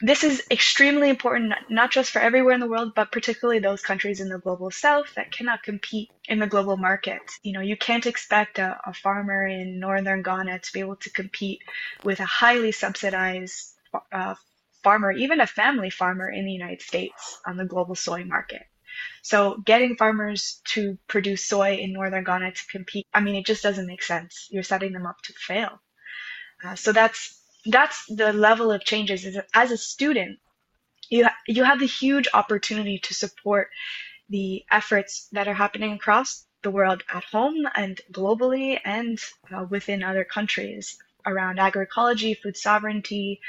[0.00, 4.20] this is extremely important, not just for everywhere in the world, but particularly those countries
[4.20, 7.22] in the global south that cannot compete in the global market.
[7.42, 11.10] You know, you can't expect a, a farmer in northern Ghana to be able to
[11.10, 11.62] compete
[12.04, 13.74] with a highly subsidized
[14.12, 14.34] uh,
[14.82, 18.62] farmer, even a family farmer in the United States on the global soy market.
[19.22, 23.62] So getting farmers to produce soy in northern Ghana to compete, I mean, it just
[23.62, 24.48] doesn't make sense.
[24.50, 25.80] You're setting them up to fail.
[26.64, 29.26] Uh, so that's that's the level of changes.
[29.54, 30.38] As a student,
[31.10, 33.70] you ha- you have the huge opportunity to support
[34.28, 39.18] the efforts that are happening across the world at home and globally and
[39.54, 43.40] uh, within other countries around agroecology, food sovereignty,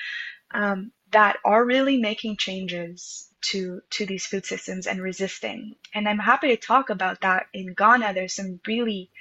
[0.52, 5.76] um, that are really making changes to to these food systems and resisting.
[5.94, 8.14] And I'm happy to talk about that in Ghana.
[8.14, 9.12] There's some really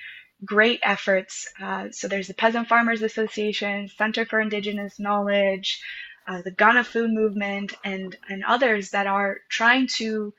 [0.45, 1.49] great efforts.
[1.61, 5.83] Uh, so there's the Peasant Farmers Association, Center for Indigenous Knowledge,
[6.27, 10.35] uh, the Ghana Food Movement, and and others that are trying to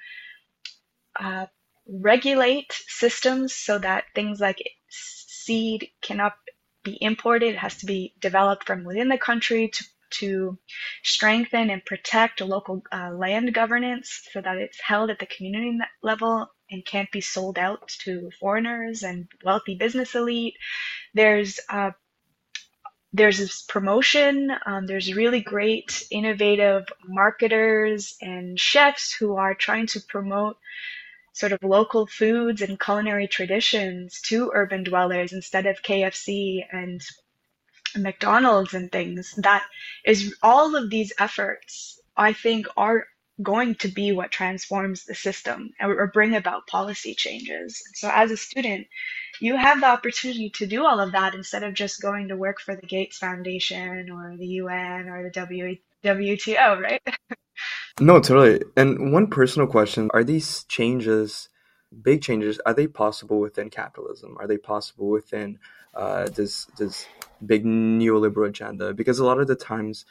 [1.19, 1.45] uh,
[1.87, 6.35] regulate systems so that things like seed cannot
[6.83, 7.55] be imported.
[7.55, 10.57] It has to be developed from within the country to to
[11.03, 16.47] strengthen and protect local uh, land governance so that it's held at the community level
[16.71, 20.55] and can't be sold out to foreigners and wealthy business elite.
[21.13, 21.91] There's uh,
[23.11, 24.51] there's this promotion.
[24.65, 30.57] Um, there's really great, innovative marketers and chefs who are trying to promote
[31.33, 37.01] sort of local foods and culinary traditions to urban dwellers instead of KFC and
[37.97, 39.63] McDonald's and things, that
[40.05, 43.05] is all of these efforts, I think, are
[43.41, 47.81] going to be what transforms the system or bring about policy changes.
[47.93, 48.87] So as a student,
[49.39, 52.59] you have the opportunity to do all of that instead of just going to work
[52.59, 57.01] for the Gates Foundation or the UN or the WTO, right?
[58.01, 58.61] no, totally.
[58.75, 61.47] And one personal question, are these changes,
[62.01, 64.35] big changes, are they possible within capitalism?
[64.39, 65.59] Are they possible within
[65.93, 67.07] uh, this this
[67.45, 70.05] big neoliberal agenda because a lot of the times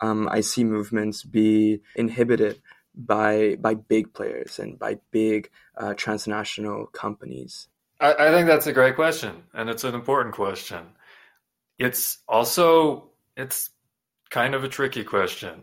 [0.00, 2.60] um, I see movements be inhibited
[2.94, 7.68] by by big players and by big uh, transnational companies.
[8.00, 10.84] I, I think that's a great question, and it's an important question.
[11.78, 13.70] It's also it's
[14.30, 15.62] kind of a tricky question.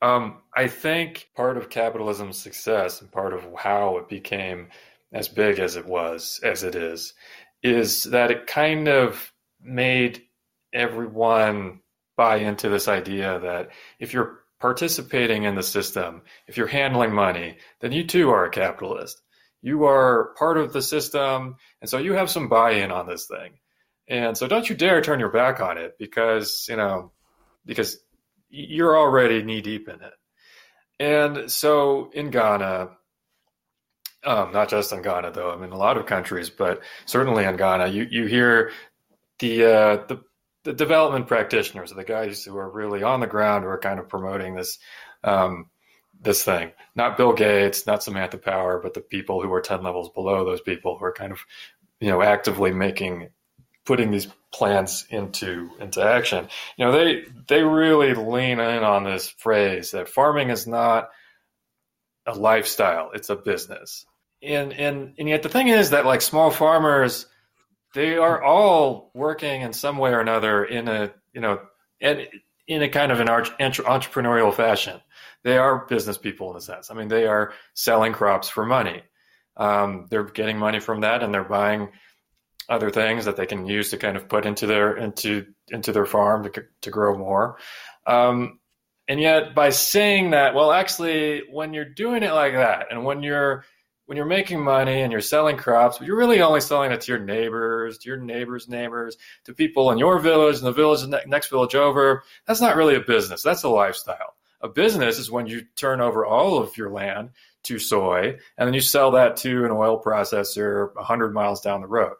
[0.00, 4.68] Um, I think part of capitalism's success and part of how it became
[5.12, 7.14] as big as it was, as it is,
[7.62, 10.22] is that it kind of made
[10.72, 11.80] everyone
[12.16, 17.58] buy into this idea that if you're participating in the system, if you're handling money,
[17.80, 19.20] then you too are a capitalist.
[19.60, 23.58] You are part of the system, and so you have some buy-in on this thing.
[24.08, 27.12] And so don't you dare turn your back on it because, you know,
[27.64, 27.98] because
[28.50, 30.12] you're already knee deep in it.
[31.00, 32.90] And so in Ghana,
[34.24, 37.56] um, not just in Ghana though, I mean a lot of countries, but certainly in
[37.56, 38.70] Ghana, you, you hear
[39.38, 40.22] the, uh, the
[40.64, 44.08] the development practitioners, the guys who are really on the ground, who are kind of
[44.08, 44.78] promoting this
[45.24, 45.70] um,
[46.20, 46.72] this thing.
[46.94, 50.60] Not Bill Gates, not Samantha Power, but the people who are ten levels below those
[50.60, 51.40] people who are kind of
[52.00, 53.28] you know actively making
[53.84, 56.48] putting these plans into into action.
[56.76, 61.10] You know, they they really lean in on this phrase that farming is not
[62.26, 64.06] a lifestyle; it's a business.
[64.42, 67.26] And and and yet the thing is that like small farmers,
[67.94, 71.60] they are all working in some way or another in a you know
[72.00, 72.26] and
[72.68, 75.00] in a kind of an entrepreneurial fashion.
[75.44, 76.90] They are business people in a sense.
[76.90, 79.02] I mean, they are selling crops for money.
[79.56, 81.90] Um, they're getting money from that, and they're buying
[82.68, 86.06] other things that they can use to kind of put into their into into their
[86.06, 87.58] farm to to grow more.
[88.06, 88.60] Um,
[89.08, 93.22] and yet, by saying that, well, actually, when you're doing it like that, and when
[93.22, 93.64] you're
[94.12, 97.12] when you're making money and you're selling crops, but you're really only selling it to
[97.12, 101.48] your neighbors, to your neighbors' neighbors, to people in your village and the village next
[101.48, 102.22] village over.
[102.46, 103.42] That's not really a business.
[103.42, 104.34] That's a lifestyle.
[104.60, 107.30] A business is when you turn over all of your land
[107.62, 111.86] to soy and then you sell that to an oil processor 100 miles down the
[111.86, 112.16] road.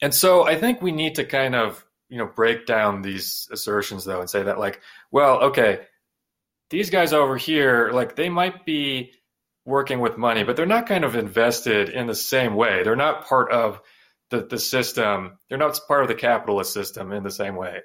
[0.00, 4.04] And so I think we need to kind of, you know, break down these assertions
[4.04, 5.80] though and say that like, well, okay,
[6.70, 9.14] these guys over here, like they might be
[9.68, 12.82] working with money, but they're not kind of invested in the same way.
[12.82, 13.82] They're not part of
[14.30, 15.38] the, the system.
[15.48, 17.80] They're not part of the capitalist system in the same way.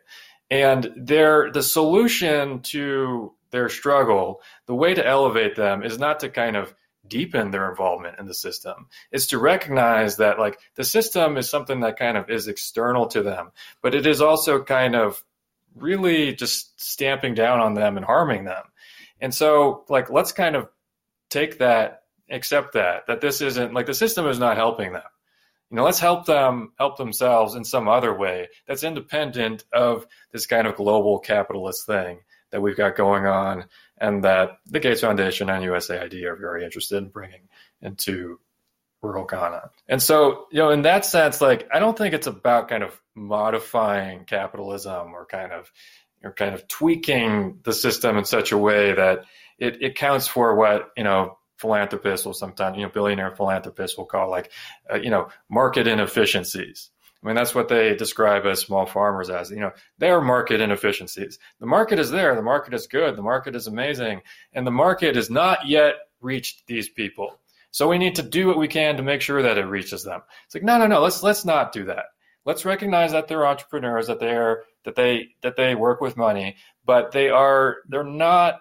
[0.50, 6.30] And they're the solution to their struggle, the way to elevate them is not to
[6.30, 6.74] kind of
[7.06, 8.88] deepen their involvement in the system.
[9.12, 13.22] It's to recognize that like the system is something that kind of is external to
[13.22, 15.22] them, but it is also kind of
[15.76, 18.63] really just stamping down on them and harming them.
[19.19, 20.69] And so like let's kind of
[21.34, 25.04] take that, accept that, that this isn't like the system is not helping them.
[25.69, 30.46] You know, let's help them help themselves in some other way that's independent of this
[30.46, 32.19] kind of global capitalist thing
[32.52, 33.65] that we've got going on
[33.98, 37.50] and that the Gates Foundation and USAID are very interested in bringing
[37.82, 38.39] into
[39.02, 39.72] rural Ghana.
[39.88, 43.00] And so, you know, in that sense, like I don't think it's about kind of
[43.15, 45.72] modifying capitalism or kind of
[46.24, 49.26] or kind of tweaking the system in such a way that
[49.63, 54.06] it, it counts for what, you know, philanthropists will sometimes, you know, billionaire philanthropists will
[54.06, 54.52] call like,
[54.91, 56.89] uh, you know, market inefficiencies.
[57.23, 59.49] I mean, that's what they describe as small farmers as.
[59.49, 61.39] You know, they are market inefficiencies.
[61.62, 62.36] The market is there.
[62.36, 63.15] The market is good.
[63.15, 64.21] The market is amazing.
[64.52, 67.39] And the market has not yet reached these people.
[67.71, 70.21] So we need to do what we can to make sure that it reaches them.
[70.45, 72.06] It's like, no, no, no, let's let's not do that.
[72.45, 76.58] Let's recognize that they're entrepreneurs, that they are that they that they work with money,
[76.86, 78.60] but they are they're not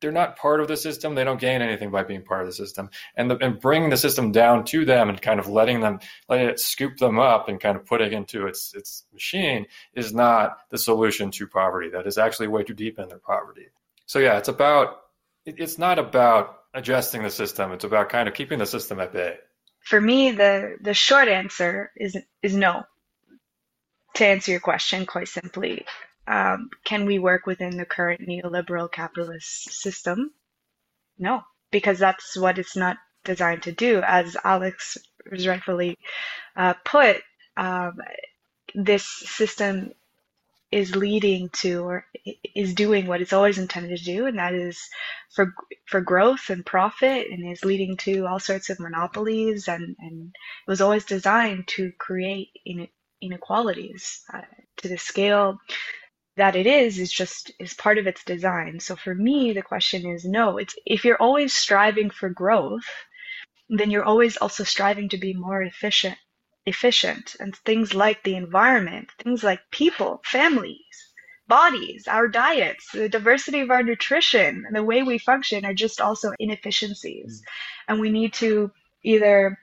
[0.00, 1.14] they're not part of the system.
[1.14, 2.90] They don't gain anything by being part of the system.
[3.16, 6.48] And, the, and bringing the system down to them and kind of letting them, letting
[6.48, 10.58] it scoop them up and kind of put it into its, its machine is not
[10.70, 11.90] the solution to poverty.
[11.90, 13.68] That is actually way too deep in their poverty.
[14.06, 14.98] So yeah, it's about,
[15.46, 17.72] it's not about adjusting the system.
[17.72, 19.36] It's about kind of keeping the system at bay.
[19.80, 22.84] For me, the, the short answer is, is no.
[24.14, 25.84] To answer your question quite simply,
[26.26, 30.32] um, can we work within the current neoliberal capitalist system?
[31.18, 34.02] No, because that's what it's not designed to do.
[34.06, 34.98] As Alex
[35.30, 35.98] was rightfully
[36.56, 37.22] uh, put,
[37.56, 37.98] um,
[38.74, 39.92] this system
[40.72, 42.06] is leading to or
[42.54, 44.78] is doing what it's always intended to do, and that is
[45.32, 45.54] for
[45.86, 50.70] for growth and profit, and is leading to all sorts of monopolies, and, and it
[50.70, 52.48] was always designed to create
[53.22, 54.40] inequalities uh,
[54.78, 55.58] to the scale
[56.36, 58.80] that it is is just is part of its design.
[58.80, 60.58] So for me, the question is no.
[60.58, 62.84] It's if you're always striving for growth,
[63.68, 66.18] then you're always also striving to be more efficient
[66.66, 71.12] efficient and things like the environment things like people families
[71.46, 76.00] bodies our diets the diversity of our nutrition and the way we function are just
[76.00, 77.44] also inefficiencies mm.
[77.86, 78.70] and we need to
[79.04, 79.56] either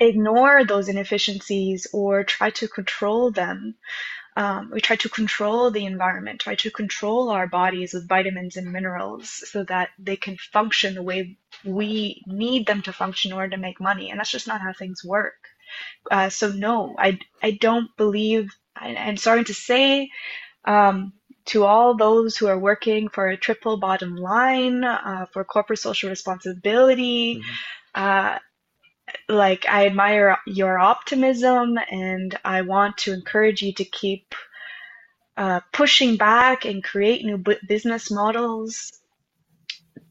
[0.00, 3.76] ignore those inefficiencies or try to control them
[4.38, 8.72] um, we try to control the environment, try to control our bodies with vitamins and
[8.72, 13.56] minerals so that they can function the way we need them to function in order
[13.56, 14.10] to make money.
[14.10, 15.34] And that's just not how things work.
[16.08, 20.08] Uh, so no, I, I don't believe, I, am sorry to say,
[20.64, 21.14] um,
[21.46, 26.10] to all those who are working for a triple bottom line, uh, for corporate social
[26.10, 28.00] responsibility, mm-hmm.
[28.00, 28.38] uh,
[29.28, 34.34] like I admire your optimism and I want to encourage you to keep
[35.36, 38.92] uh, pushing back and create new business models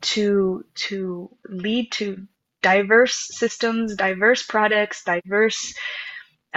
[0.01, 2.27] to to lead to
[2.61, 5.73] diverse systems, diverse products, diverse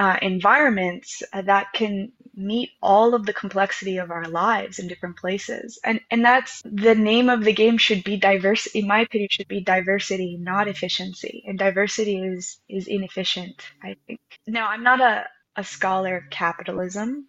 [0.01, 5.79] uh, environments that can meet all of the complexity of our lives in different places.
[5.85, 9.49] And and that's the name of the game should be diverse in my opinion should
[9.49, 11.45] be diversity, not efficiency.
[11.47, 14.21] And diversity is is inefficient, I think.
[14.47, 15.27] Now I'm not a,
[15.57, 17.27] a scholar of capitalism.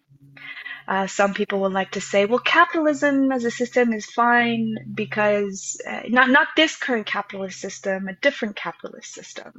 [0.88, 5.78] Uh, some people would like to say, well, capitalism as a system is fine because
[5.86, 9.52] uh, not not this current capitalist system, a different capitalist system.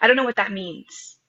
[0.00, 1.19] I don't know what that means.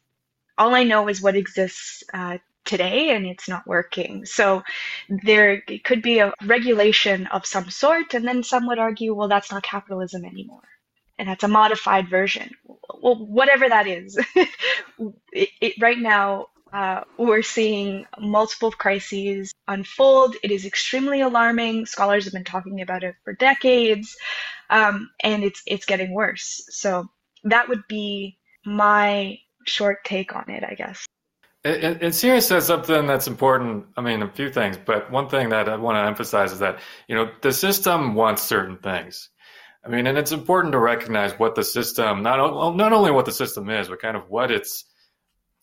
[0.61, 4.25] All I know is what exists uh, today, and it's not working.
[4.25, 4.63] So
[5.09, 9.51] there could be a regulation of some sort, and then some would argue, well, that's
[9.51, 10.61] not capitalism anymore
[11.19, 12.49] and that's a modified version.
[13.01, 14.17] Well, whatever that is,
[15.31, 20.35] it, it, right now uh, we're seeing multiple crises unfold.
[20.41, 21.85] It is extremely alarming.
[21.85, 24.15] Scholars have been talking about it for decades,
[24.69, 26.63] um, and it's it's getting worse.
[26.69, 27.09] So
[27.43, 31.05] that would be my short take on it, I guess.
[31.63, 33.85] And, and Sierra says something that's important.
[33.95, 36.79] I mean, a few things, but one thing that I want to emphasize is that
[37.07, 39.29] you know the system wants certain things.
[39.85, 43.31] I mean, and it's important to recognize what the system not not only what the
[43.31, 44.85] system is, but kind of what it's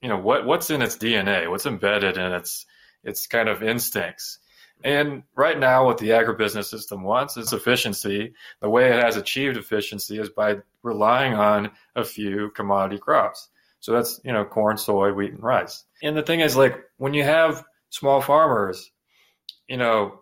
[0.01, 2.66] you know what what's in its DNA, what's embedded in its
[3.03, 4.38] its kind of instincts.
[4.84, 8.34] And right now, what the agribusiness system wants is efficiency.
[8.61, 13.49] The way it has achieved efficiency is by relying on a few commodity crops.
[13.81, 15.85] So that's you know corn, soy, wheat, and rice.
[16.03, 18.91] And the thing is, like when you have small farmers,
[19.68, 20.20] you know,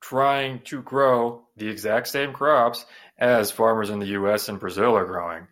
[0.00, 2.84] trying to grow the exact same crops
[3.18, 4.48] as farmers in the U.S.
[4.48, 5.46] and Brazil are growing,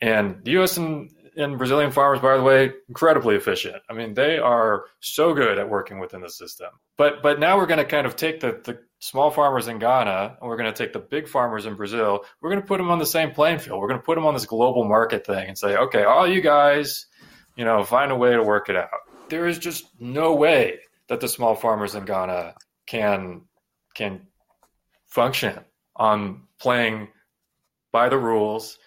[0.00, 0.76] and the U.S.
[0.76, 3.76] and and Brazilian farmers, by the way, incredibly efficient.
[3.88, 6.68] I mean, they are so good at working within the system.
[6.96, 10.38] But but now we're going to kind of take the, the small farmers in Ghana
[10.40, 12.24] and we're going to take the big farmers in Brazil.
[12.40, 13.80] We're going to put them on the same playing field.
[13.80, 16.40] We're going to put them on this global market thing and say, okay, all you
[16.40, 17.06] guys,
[17.56, 18.88] you know, find a way to work it out.
[19.28, 20.78] There is just no way
[21.08, 22.54] that the small farmers in Ghana
[22.86, 23.42] can
[23.94, 24.26] can
[25.06, 25.58] function
[25.96, 27.08] on playing
[27.92, 28.78] by the rules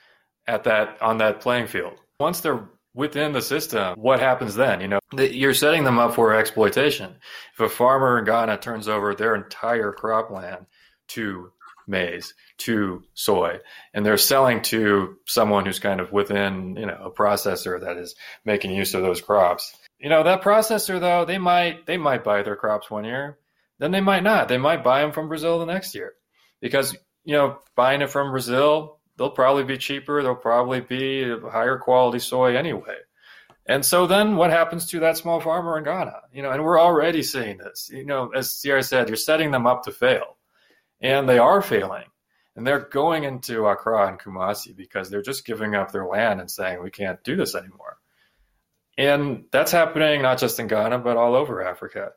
[0.48, 4.82] at that on that playing field once they're within the system, what happens then?
[4.82, 7.16] You know, you're setting them up for exploitation.
[7.54, 10.66] If a farmer in Ghana turns over their entire cropland
[11.10, 11.52] to
[11.88, 13.60] maize, to soy,
[13.94, 18.16] and they're selling to someone who's kind of within, you know, a processor that is
[18.44, 19.76] making use of those crops.
[20.00, 23.38] You know, that processor though, they might they might buy their crops one year,
[23.80, 24.48] then they might not.
[24.48, 26.14] They might buy them from Brazil the next year.
[26.62, 30.22] Because, you know, buying it from Brazil they'll probably be cheaper.
[30.22, 32.98] They'll probably be higher quality soy anyway.
[33.68, 36.22] And so then what happens to that small farmer in Ghana?
[36.32, 37.90] You know, and we're already seeing this.
[37.92, 40.38] You know, as Sierra said, you're setting them up to fail.
[41.02, 42.06] And they are failing.
[42.56, 46.50] And they're going into Accra and Kumasi because they're just giving up their land and
[46.50, 47.98] saying, we can't do this anymore.
[48.98, 52.14] And that's happening not just in Ghana, but all over Africa.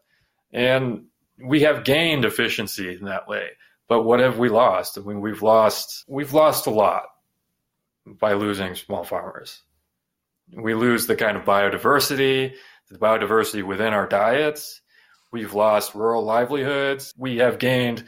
[0.52, 1.06] And
[1.42, 3.48] we have gained efficiency in that way.
[3.90, 4.96] But what have we lost?
[4.96, 7.06] I mean, we've lost we've lost a lot
[8.06, 9.64] by losing small farmers.
[10.52, 12.52] We lose the kind of biodiversity,
[12.88, 14.80] the biodiversity within our diets.
[15.32, 17.12] We've lost rural livelihoods.
[17.18, 18.04] We have gained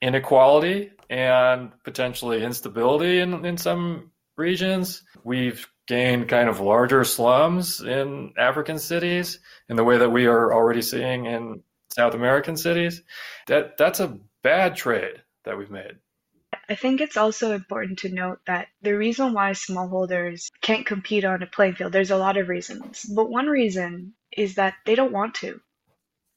[0.00, 5.02] inequality and potentially instability in, in some regions.
[5.24, 10.54] We've gained kind of larger slums in African cities in the way that we are
[10.54, 13.02] already seeing in South American cities.
[13.46, 15.96] That that's a bad trade that we've made.
[16.68, 21.42] I think it's also important to note that the reason why smallholders can't compete on
[21.42, 23.04] a playing field, there's a lot of reasons.
[23.04, 25.60] But one reason is that they don't want to,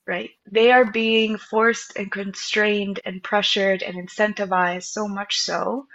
[0.08, 0.30] right?
[0.50, 5.88] They are being forced and constrained and pressured and incentivized so much so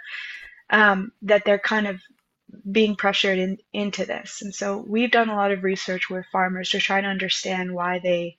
[0.69, 2.01] um, that they're kind of
[2.71, 4.41] being pressured in, into this.
[4.41, 7.99] And so we've done a lot of research with farmers to try to understand why
[7.99, 8.37] they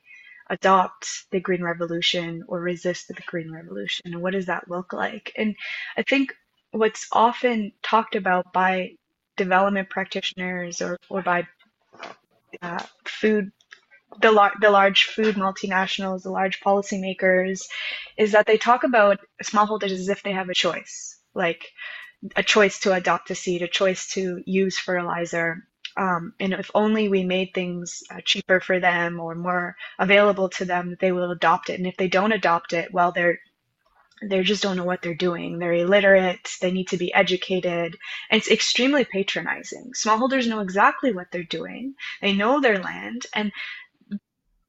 [0.50, 5.32] adopt the green revolution or resist the green revolution and what does that look like?
[5.36, 5.54] And
[5.96, 6.34] i think
[6.72, 8.92] what's often talked about by
[9.36, 11.46] development practitioners or, or by
[12.62, 13.50] uh, food
[14.22, 17.62] the, lar- the large food multinationals the large policymakers
[18.16, 21.66] is that they talk about smallholders as if they have a choice like
[22.36, 25.67] a choice to adopt a seed a choice to use fertilizer
[25.98, 30.64] um, and if only we made things uh, cheaper for them or more available to
[30.64, 31.78] them, they will adopt it.
[31.78, 33.40] And if they don't adopt it, well, they're
[34.22, 35.58] they just don't know what they're doing.
[35.58, 36.50] They're illiterate.
[36.60, 37.96] They need to be educated.
[38.30, 39.92] And it's extremely patronizing.
[39.94, 41.94] Smallholders know exactly what they're doing.
[42.20, 43.52] They know their land, and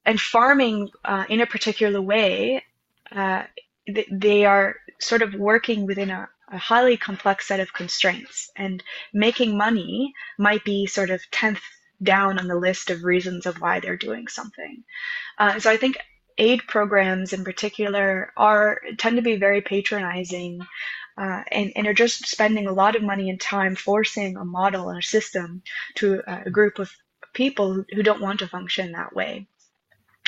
[0.06, 2.64] and farming uh, in a particular way,
[3.12, 3.44] uh,
[4.12, 8.50] they are sort of working within a, a highly complex set of constraints.
[8.56, 8.84] And
[9.14, 11.62] making money might be sort of tenth
[12.02, 14.84] down on the list of reasons of why they're doing something.
[15.38, 15.98] Uh, so I think
[16.38, 20.62] aid programs in particular are tend to be very patronizing
[21.18, 24.90] uh, and, and are just spending a lot of money and time forcing a model
[24.90, 25.62] and a system
[25.96, 26.90] to a group of
[27.34, 29.46] people who don't want to function that way.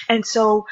[0.09, 0.65] And so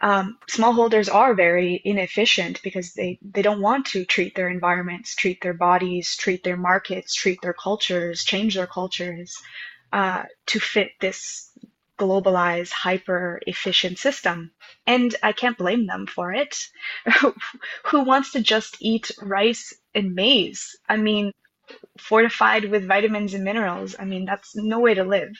[0.00, 5.40] um, smallholders are very inefficient because they, they don't want to treat their environments, treat
[5.42, 9.34] their bodies, treat their markets, treat their cultures, change their cultures
[9.92, 11.50] uh, to fit this
[11.98, 14.50] globalized, hyper efficient system.
[14.86, 16.56] And I can't blame them for it.
[17.86, 20.76] Who wants to just eat rice and maize?
[20.88, 21.32] I mean,
[22.00, 23.96] fortified with vitamins and minerals.
[23.98, 25.30] I mean, that's no way to live.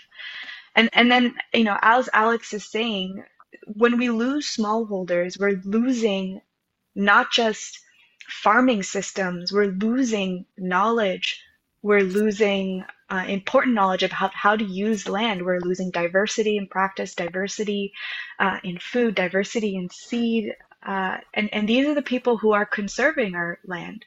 [0.77, 3.25] And and then, you know, as Alex is saying,
[3.67, 6.41] when we lose smallholders, we're losing
[6.95, 7.79] not just
[8.29, 11.43] farming systems, we're losing knowledge,
[11.83, 15.45] we're losing uh, important knowledge of how, how to use land.
[15.45, 17.93] We're losing diversity in practice, diversity
[18.39, 20.55] uh, in food, diversity in seed.
[20.85, 24.05] Uh, and, and these are the people who are conserving our land.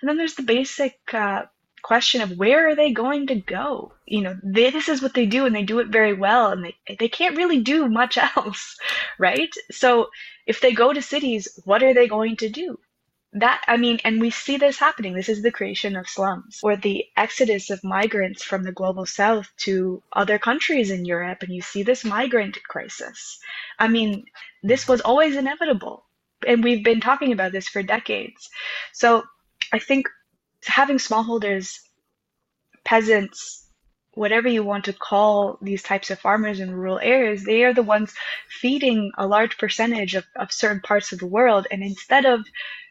[0.00, 1.44] And then there's the basic uh,
[1.86, 3.92] question of where are they going to go?
[4.06, 6.64] You know, they, this is what they do and they do it very well and
[6.64, 8.76] they, they can't really do much else,
[9.20, 9.54] right?
[9.70, 10.08] So
[10.46, 12.78] if they go to cities, what are they going to do?
[13.32, 16.76] that i mean and we see this happening this is the creation of slums or
[16.76, 21.60] the exodus of migrants from the global south to other countries in europe and you
[21.60, 23.38] see this migrant crisis
[23.78, 24.24] i mean
[24.62, 26.06] this was always inevitable
[26.46, 28.48] and we've been talking about this for decades
[28.92, 29.22] so
[29.72, 30.08] i think
[30.66, 31.78] having smallholders
[32.84, 33.66] peasants
[34.16, 37.82] whatever you want to call these types of farmers in rural areas, they are the
[37.82, 38.14] ones
[38.48, 41.66] feeding a large percentage of, of certain parts of the world.
[41.70, 42.40] And instead of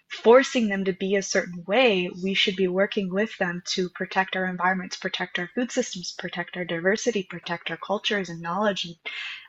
[0.08, 4.36] forcing them to be a certain way, we should be working with them to protect
[4.36, 8.96] our environments, protect our food systems, protect our diversity, protect our cultures and knowledge, and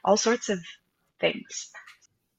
[0.02, 0.58] all sorts of
[1.20, 1.70] things.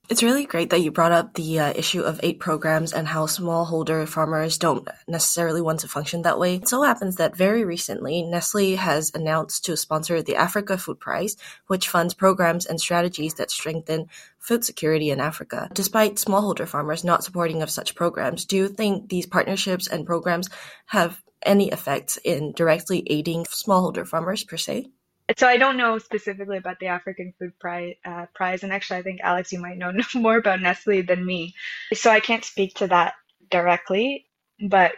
[0.10, 3.26] It's really great that you brought up the uh, issue of aid programs and how
[3.26, 6.56] smallholder farmers don't necessarily want to function that way.
[6.56, 11.36] It so happens that very recently, Nestle has announced to sponsor the Africa Food Prize,
[11.68, 14.08] which funds programs and strategies that strengthen
[14.40, 15.70] food security in Africa.
[15.74, 20.50] Despite smallholder farmers not supporting of such programs, do you think these partnerships and programs
[20.86, 24.90] have any effect in directly aiding smallholder farmers per se?
[25.36, 29.04] So I don't know specifically about the African Food Prize, uh, Prize, and actually, I
[29.04, 31.54] think Alex, you might know more about Nestle than me,
[31.94, 33.14] so I can't speak to that
[33.52, 34.28] directly.
[34.62, 34.94] But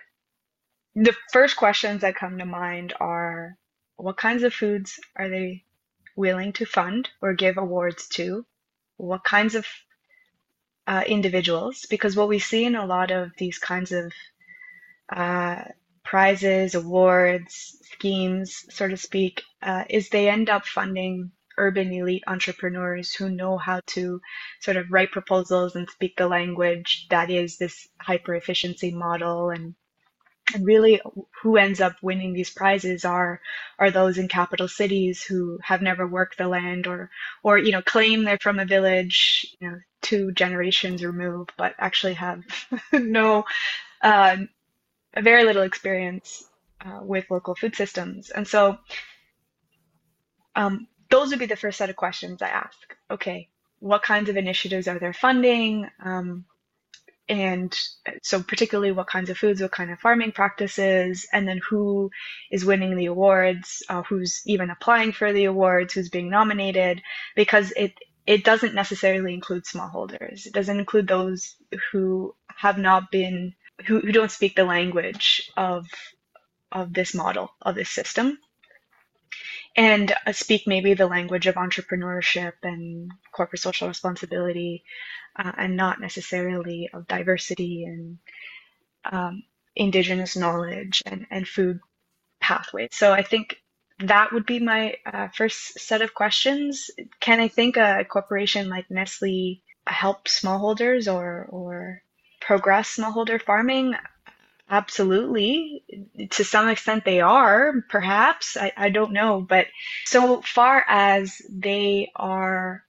[0.96, 3.58] the first questions that come to mind are:
[3.96, 5.64] What kinds of foods are they
[6.16, 8.46] willing to fund or give awards to?
[8.98, 9.66] What kinds of
[10.86, 11.86] uh, individuals?
[11.90, 14.12] Because what we see in a lot of these kinds of
[15.12, 15.64] uh,
[16.10, 23.14] prizes, awards, schemes, so to speak, uh, is they end up funding urban elite entrepreneurs
[23.14, 24.20] who know how to
[24.60, 29.52] sort of write proposals and speak the language that is this hyper efficiency model.
[29.52, 29.76] And
[30.56, 31.00] and really
[31.44, 33.40] who ends up winning these prizes are
[33.78, 37.12] are those in capital cities who have never worked the land or
[37.44, 42.16] or you know claim they're from a village you know two generations removed but actually
[42.16, 42.42] have
[42.94, 43.46] no
[44.02, 44.38] uh,
[45.16, 46.44] very little experience
[46.86, 48.78] uh, with local food systems and so
[50.56, 52.96] um, those would be the first set of questions I ask.
[53.10, 53.50] Okay,
[53.80, 55.88] what kinds of initiatives are there funding?
[56.04, 56.46] Um,
[57.28, 57.76] and
[58.24, 62.10] so particularly what kinds of foods, what kind of farming practices, and then who
[62.52, 67.02] is winning the awards, uh, who's even applying for the awards, who's being nominated,
[67.36, 67.94] because it
[68.26, 70.46] it doesn't necessarily include smallholders.
[70.46, 71.56] It doesn't include those
[71.92, 73.56] who have not been
[73.86, 75.88] who, who don't speak the language of
[76.72, 78.38] of this model of this system
[79.76, 84.84] and uh, speak maybe the language of entrepreneurship and corporate social responsibility
[85.38, 88.18] uh, and not necessarily of diversity and
[89.12, 89.44] um,
[89.76, 91.80] indigenous knowledge and, and food
[92.42, 92.90] pathways.
[92.92, 93.58] So I think
[94.00, 96.90] that would be my uh, first set of questions.
[97.20, 102.02] Can I think a corporation like Nestle help smallholders or, or
[102.50, 103.94] progress smallholder farming?
[104.72, 105.84] absolutely.
[106.32, 108.58] To some extent, they are, perhaps.
[108.58, 109.42] I, I don't know.
[109.42, 109.68] But
[110.06, 112.84] so far as they are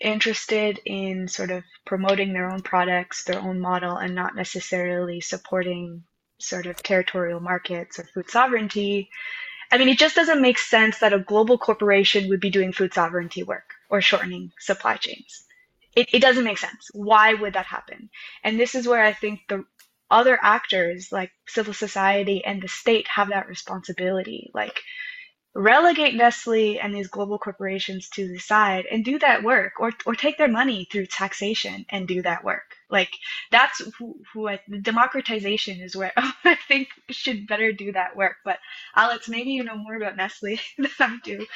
[0.00, 6.04] interested in sort of promoting their own products, their own model, and not necessarily supporting
[6.40, 9.10] sort of territorial markets or food sovereignty.
[9.72, 12.94] I mean, it just doesn't make sense that a global corporation would be doing food
[12.94, 15.47] sovereignty work or shortening supply chains.
[15.98, 16.90] It, it doesn't make sense.
[16.94, 18.10] Why would that happen?
[18.44, 19.64] And this is where I think the
[20.10, 24.50] other actors like civil society and the state have that responsibility.
[24.54, 24.80] Like,
[25.54, 30.14] relegate Nestle and these global corporations to the side and do that work or, or
[30.14, 32.76] take their money through taxation and do that work.
[32.90, 33.10] Like
[33.50, 36.12] that's who, who I, democratization is where
[36.44, 38.36] I think should better do that work.
[38.44, 38.58] But
[38.96, 41.46] Alex, maybe you know more about Nestle than I do.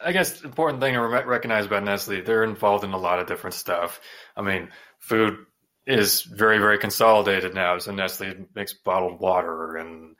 [0.00, 3.26] I guess important thing to re- recognize about Nestle, they're involved in a lot of
[3.26, 4.00] different stuff.
[4.36, 5.38] I mean, food
[5.86, 7.78] is very, very consolidated now.
[7.78, 10.16] So Nestle makes bottled water and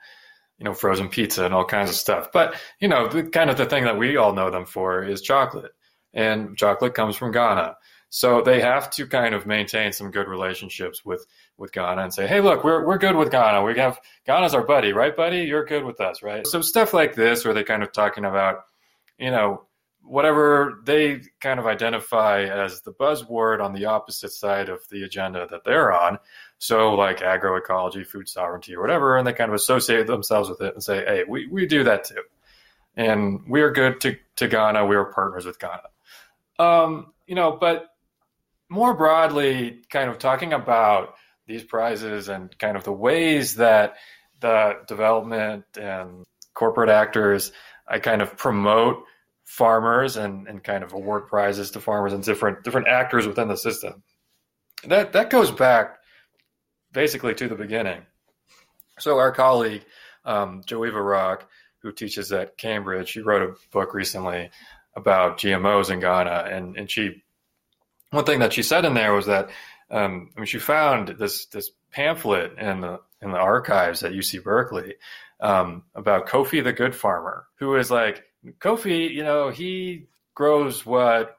[0.57, 2.29] you know, frozen pizza and all kinds of stuff.
[2.31, 5.21] But, you know, the kind of the thing that we all know them for is
[5.21, 5.71] chocolate.
[6.13, 7.75] And chocolate comes from Ghana.
[8.09, 11.25] So they have to kind of maintain some good relationships with,
[11.57, 13.63] with Ghana and say, hey, look, we're, we're good with Ghana.
[13.63, 15.39] We have Ghana's our buddy, right, buddy?
[15.39, 16.47] You're good with us, right?
[16.47, 18.59] So stuff like this, where they're kind of talking about,
[19.17, 19.63] you know,
[20.05, 25.47] whatever they kind of identify as the buzzword on the opposite side of the agenda
[25.49, 26.19] that they're on.
[26.57, 30.73] So, like agroecology, food sovereignty, or whatever, and they kind of associate themselves with it
[30.73, 32.21] and say, hey, we, we do that too.
[32.95, 34.85] And we're good to, to Ghana.
[34.85, 35.89] We are partners with Ghana.
[36.57, 37.87] Um, you know, but
[38.69, 43.95] more broadly, kind of talking about these prizes and kind of the ways that
[44.39, 47.51] the development and corporate actors
[47.87, 49.03] I kind of promote
[49.45, 53.57] farmers and, and kind of award prizes to farmers and different different actors within the
[53.57, 54.03] system.
[54.87, 55.99] That that goes back
[56.91, 58.01] basically to the beginning.
[58.99, 59.85] So our colleague
[60.23, 61.47] um, Joeva Rock,
[61.79, 64.49] who teaches at Cambridge, she wrote a book recently
[64.95, 67.23] about GMOs in Ghana, and and she
[68.11, 69.49] one thing that she said in there was that
[69.91, 74.43] um, I mean she found this this pamphlet in the in the archives at UC
[74.43, 74.95] Berkeley
[75.39, 78.23] um, about Kofi the Good Farmer, who is like
[78.59, 81.37] Kofi, you know, he grows what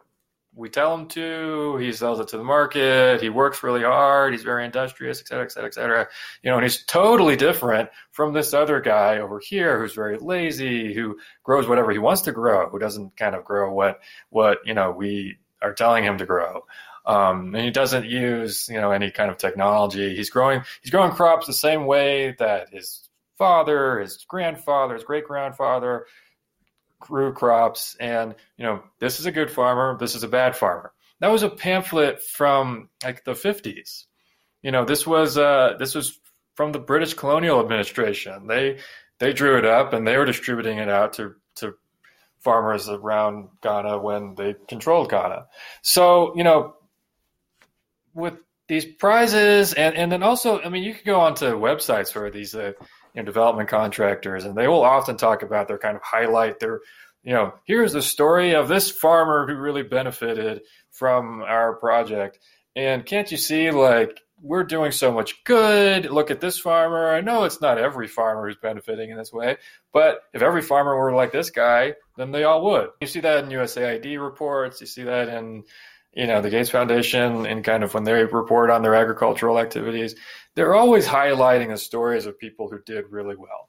[0.57, 1.77] we tell him to.
[1.77, 3.21] He sells it to the market.
[3.21, 4.33] He works really hard.
[4.33, 6.09] He's very industrious, et cetera, et cetera, et cetera.
[6.43, 10.95] You know, and he's totally different from this other guy over here who's very lazy,
[10.95, 14.73] who grows whatever he wants to grow, who doesn't kind of grow what what you
[14.73, 16.65] know we are telling him to grow.
[17.05, 20.17] Um, and he doesn't use you know any kind of technology.
[20.17, 23.06] He's growing he's growing crops the same way that his
[23.39, 26.07] father, his grandfather, his great grandfather
[26.99, 30.93] grew crops and you know this is a good farmer this is a bad farmer.
[31.21, 34.05] That was a pamphlet from like the 50s
[34.63, 36.19] you know this was uh this was
[36.55, 38.47] from the british colonial administration.
[38.47, 38.79] They
[39.19, 41.75] they drew it up and they were distributing it out to to
[42.41, 45.47] farmers around ghana when they controlled ghana.
[45.83, 46.75] So you know
[48.15, 48.35] with
[48.69, 52.55] these prizes and and then also i mean you could go onto websites for these
[52.55, 52.73] uh,
[53.17, 56.81] you know, development contractors, and they will often talk about their kind of highlight their,
[57.25, 60.61] you know, here's the story of this farmer who really benefited
[60.93, 62.39] from our project.
[62.77, 66.11] And can't you see, like, we're doing so much good.
[66.11, 67.15] Look at this farmer.
[67.15, 69.57] I know it's not every farmer who's benefiting in this way,
[69.95, 72.91] but if every farmer were like this guy, then they all would.
[73.01, 74.83] You see that in USAID reports.
[74.83, 75.65] You see that in,
[76.17, 80.17] you know, the Gates Foundation and kind of when they report on their agricultural activities
[80.57, 83.69] they're always highlighting the stories of people who did really well.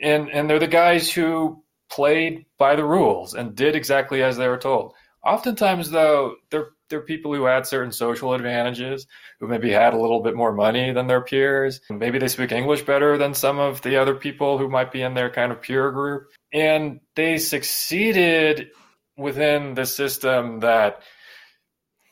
[0.00, 4.48] And, and they're the guys who played by the rules and did exactly as they
[4.48, 4.94] were told.
[5.24, 9.06] Oftentimes, though, they're, they're people who had certain social advantages,
[9.38, 11.80] who maybe had a little bit more money than their peers.
[11.90, 15.14] Maybe they speak English better than some of the other people who might be in
[15.14, 16.30] their kind of peer group.
[16.52, 18.70] And they succeeded
[19.16, 21.02] within the system that,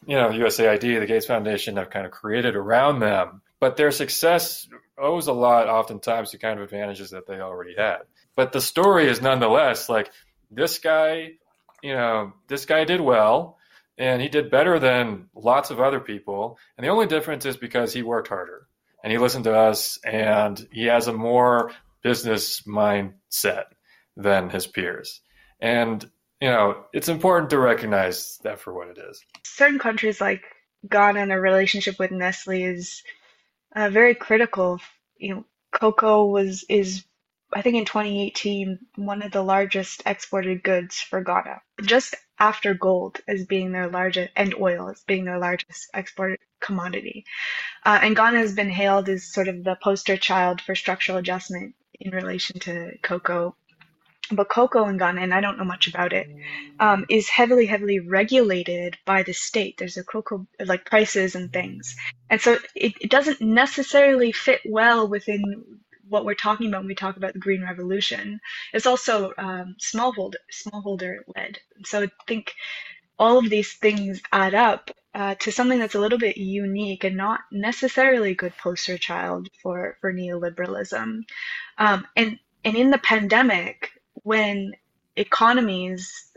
[0.06, 4.66] you know, USAID, the Gates Foundation have kind of created around them but their success
[4.98, 7.98] owes a lot oftentimes to kind of advantages that they already had.
[8.34, 10.10] But the story is nonetheless like
[10.50, 11.32] this guy,
[11.82, 13.58] you know, this guy did well
[13.98, 16.58] and he did better than lots of other people.
[16.76, 18.66] And the only difference is because he worked harder
[19.04, 21.72] and he listened to us and he has a more
[22.02, 23.64] business mindset
[24.16, 25.20] than his peers.
[25.60, 26.10] And,
[26.40, 29.22] you know, it's important to recognize that for what it is.
[29.44, 30.42] Certain countries like
[30.88, 33.02] Ghana and their relationship with Nestle is
[33.76, 34.80] uh, very critical.
[35.16, 37.04] You know, cocoa was is
[37.52, 41.60] I think in 2018 one of the largest exported goods for Ghana.
[41.82, 47.26] Just after gold as being their largest and oil as being their largest export commodity.
[47.84, 51.74] Uh, and Ghana has been hailed as sort of the poster child for structural adjustment
[51.98, 53.54] in relation to cocoa.
[54.32, 56.28] But cocoa in Ghana, and I don't know much about it,
[56.78, 59.76] um, is heavily, heavily regulated by the state.
[59.78, 61.96] There's a cocoa like prices and things,
[62.30, 65.64] and so it, it doesn't necessarily fit well within
[66.08, 68.40] what we're talking about when we talk about the green revolution.
[68.72, 71.58] It's also um, smallholder smallholder led.
[71.84, 72.52] So I think
[73.18, 77.16] all of these things add up uh, to something that's a little bit unique and
[77.16, 81.22] not necessarily a good poster child for for neoliberalism.
[81.78, 83.90] Um, and and in the pandemic,
[84.22, 84.72] when
[85.16, 86.30] economies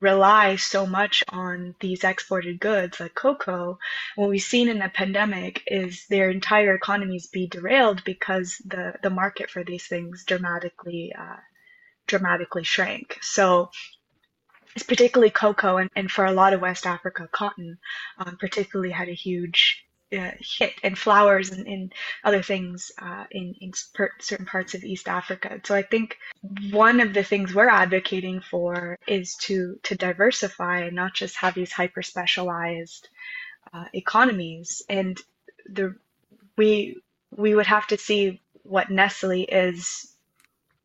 [0.00, 3.78] rely so much on these exported goods like cocoa,
[4.16, 9.10] what we've seen in the pandemic is their entire economies be derailed because the, the
[9.10, 11.36] market for these things dramatically uh,
[12.06, 13.18] dramatically shrank.
[13.22, 13.70] So
[14.76, 17.78] it's particularly cocoa and, and for a lot of West Africa, cotton
[18.18, 19.83] um, particularly had a huge
[20.14, 21.92] uh, hit and flowers and, and
[22.22, 23.72] other things uh, in, in
[24.20, 25.60] certain parts of East Africa.
[25.64, 26.18] So I think
[26.70, 31.54] one of the things we're advocating for is to to diversify and not just have
[31.54, 33.08] these hyper specialized
[33.72, 34.82] uh, economies.
[34.88, 35.18] And
[35.68, 35.96] the
[36.56, 37.00] we
[37.36, 40.14] we would have to see what Nestle is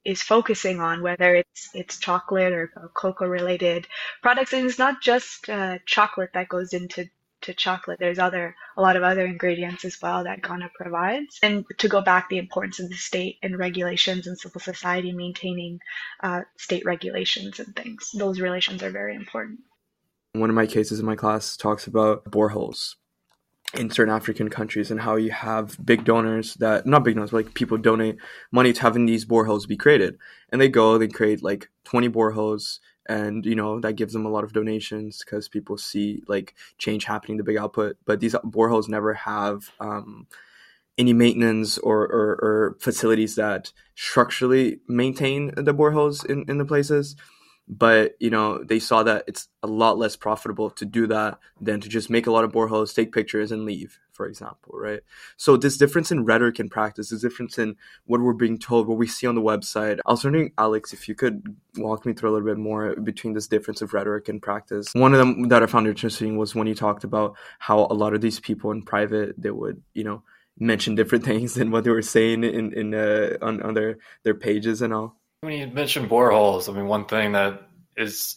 [0.05, 3.88] is focusing on, whether it's it's chocolate or cocoa related
[4.21, 4.53] products.
[4.53, 7.09] And it's not just uh, chocolate that goes into
[7.50, 8.00] to chocolate.
[8.00, 11.39] There's other a lot of other ingredients as well that Ghana provides.
[11.41, 15.80] And to go back, the importance of the state and regulations and civil society maintaining
[16.22, 18.12] uh, state regulations and things.
[18.14, 19.60] Those relations are very important.
[20.34, 22.95] One of my cases in my class talks about boreholes
[23.74, 27.45] in certain African countries and how you have big donors that not big donors, but
[27.45, 28.18] like people donate
[28.52, 30.18] money to having these boreholes be created.
[30.52, 32.80] And they go, they create like 20 boreholes
[33.10, 37.03] and you know that gives them a lot of donations because people see like change
[37.03, 37.97] happening the big output.
[38.05, 40.28] But these boreholes never have um,
[40.97, 47.16] any maintenance or, or, or, facilities that structurally maintain the boreholes in, in the places.
[47.68, 51.82] But you know they saw that it's a lot less profitable to do that than
[51.82, 54.99] to just make a lot of boreholes take pictures and leave for example right?
[55.38, 58.97] So this difference in rhetoric and practice this difference in what we're being told what
[58.97, 59.99] we see on the website.
[60.05, 63.34] I was wondering alex if you could walk me through a little bit more between
[63.34, 64.93] this difference of rhetoric and practice.
[64.93, 68.13] One of them that i found interesting was when you talked about how a lot
[68.13, 70.22] of these people in private they would you know
[70.59, 74.36] mention different things than what they were saying in in uh, on, on their their
[74.36, 75.15] pages and all.
[75.41, 77.61] When you mentioned boreholes, I mean, one thing that
[77.95, 78.36] is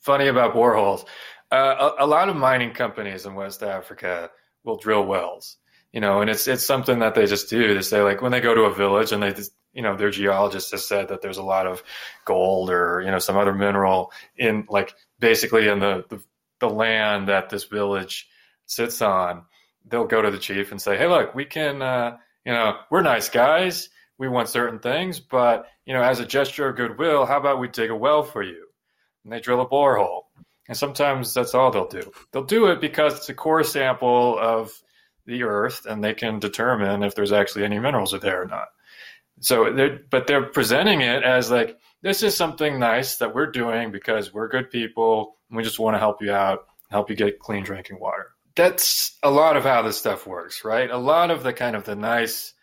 [0.00, 1.04] funny about boreholes,
[1.50, 4.30] uh, a, a, lot of mining companies in West Africa
[4.64, 5.56] will drill wells,
[5.92, 7.74] you know, and it's it's something that they just do.
[7.74, 10.10] They say like when they go to a village and they just, you know, their
[10.10, 11.82] geologist has said that there's a lot of
[12.24, 16.22] gold or you know some other mineral in like basically in the the,
[16.60, 18.28] the land that this village
[18.66, 19.44] sits on.
[19.86, 23.02] They'll go to the chief and say, hey, look, we can, uh, you know, we're
[23.02, 27.38] nice guys we want certain things, but you know, as a gesture of goodwill, how
[27.38, 28.66] about we dig a well for you?
[29.24, 30.23] And they drill a borehole.
[30.68, 32.10] And sometimes that's all they'll do.
[32.32, 34.72] They'll do it because it's a core sample of
[35.26, 38.68] the earth and they can determine if there's actually any minerals are there or not.
[39.40, 43.90] So they're, but they're presenting it as like, this is something nice that we're doing
[43.90, 47.38] because we're good people and we just want to help you out, help you get
[47.38, 48.28] clean drinking water.
[48.56, 50.90] That's a lot of how this stuff works, right?
[50.90, 52.54] A lot of the kind of the nice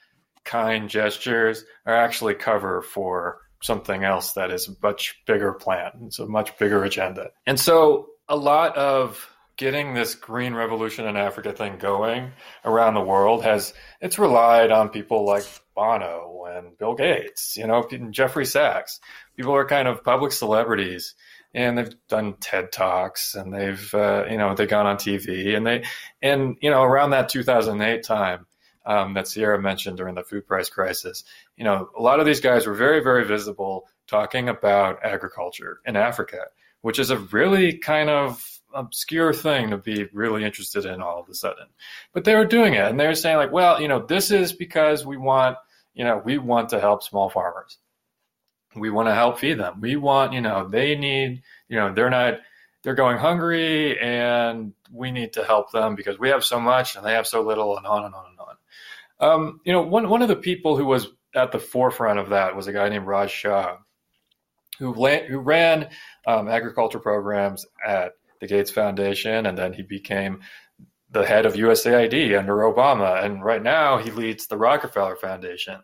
[0.43, 5.91] kind gestures are actually cover for something else that is a much bigger plan.
[6.05, 7.32] It's a much bigger agenda.
[7.45, 12.32] And so a lot of getting this green revolution in Africa thing going
[12.66, 15.45] around the world has it's relied on people like
[15.76, 18.99] Bono and Bill Gates, you know, Jeffrey Sachs.
[19.36, 21.16] People are kind of public celebrities
[21.53, 25.66] and they've done TED talks and they've uh, you know they've gone on TV and
[25.66, 25.84] they
[26.22, 28.45] and you know around that 2008 time
[28.86, 31.23] um, that Sierra mentioned during the food price crisis.
[31.57, 35.95] You know, a lot of these guys were very, very visible talking about agriculture in
[35.95, 36.45] Africa,
[36.82, 41.29] which is a really kind of obscure thing to be really interested in all of
[41.29, 41.67] a sudden.
[42.13, 44.53] But they were doing it and they were saying like, well, you know, this is
[44.53, 45.57] because we want,
[45.93, 47.77] you know, we want to help small farmers.
[48.75, 49.82] We want to help feed them.
[49.82, 52.39] We want, you know, they need, you know, they're not
[52.84, 57.05] they're going hungry and we need to help them because we have so much and
[57.05, 58.55] they have so little and on and on and on.
[59.22, 62.55] Um, you know, one one of the people who was at the forefront of that
[62.55, 63.78] was a guy named Raj Shah,
[64.80, 65.89] who, who ran
[66.28, 70.41] um, agriculture programs at the Gates Foundation, and then he became
[71.11, 75.80] the head of USAID under Obama, and right now he leads the Rockefeller Foundation.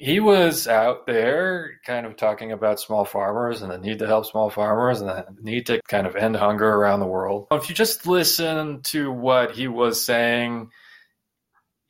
[0.00, 4.24] he was out there kind of talking about small farmers and the need to help
[4.24, 7.46] small farmers and the need to kind of end hunger around the world.
[7.52, 10.70] If you just listen to what he was saying,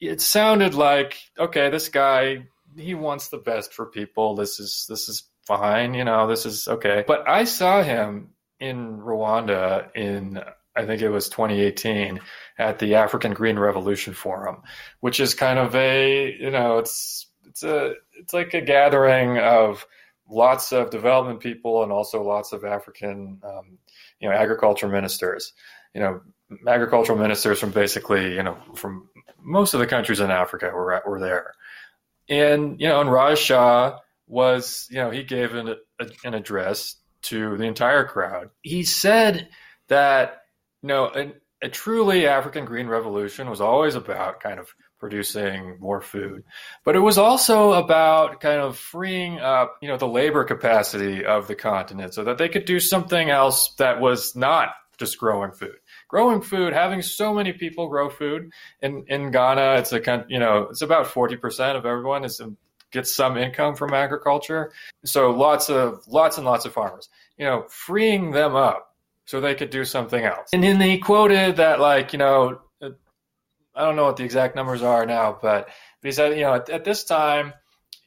[0.00, 2.46] it sounded like, okay, this guy,
[2.76, 4.34] he wants the best for people.
[4.34, 7.04] This is this is fine, you know, this is okay.
[7.06, 10.42] But I saw him in Rwanda in
[10.76, 12.20] I think it was 2018
[12.58, 14.62] at the African Green Revolution Forum,
[15.00, 19.84] which is kind of a, you know, it's it's a it's like a gathering of
[20.28, 23.78] lots of development people and also lots of African, um,
[24.20, 25.52] you know, agriculture ministers.
[25.94, 26.20] You know,
[26.68, 29.08] agricultural ministers from basically, you know, from
[29.42, 31.54] most of the countries in Africa were were there,
[32.28, 33.98] and you know, and Raj Shah
[34.30, 38.50] was, you know, he gave an, a, an address to the entire crowd.
[38.62, 39.48] He said
[39.88, 40.42] that,
[40.82, 46.00] you know, a, a truly African green revolution was always about kind of producing more
[46.00, 46.44] food.
[46.84, 51.48] But it was also about kind of freeing up, you know, the labor capacity of
[51.48, 55.76] the continent so that they could do something else that was not just growing food.
[56.10, 58.50] Growing food, having so many people grow food
[58.82, 62.40] in, in Ghana, it's a you know, it's about 40% of everyone is
[62.90, 64.72] gets some income from agriculture.
[65.04, 67.08] So lots of lots and lots of farmers.
[67.38, 70.48] You know, freeing them up so they could do something else.
[70.52, 74.82] And then he quoted that like, you know, I don't know what the exact numbers
[74.82, 75.68] are now, but
[76.02, 77.54] he said, you know, at, at this time,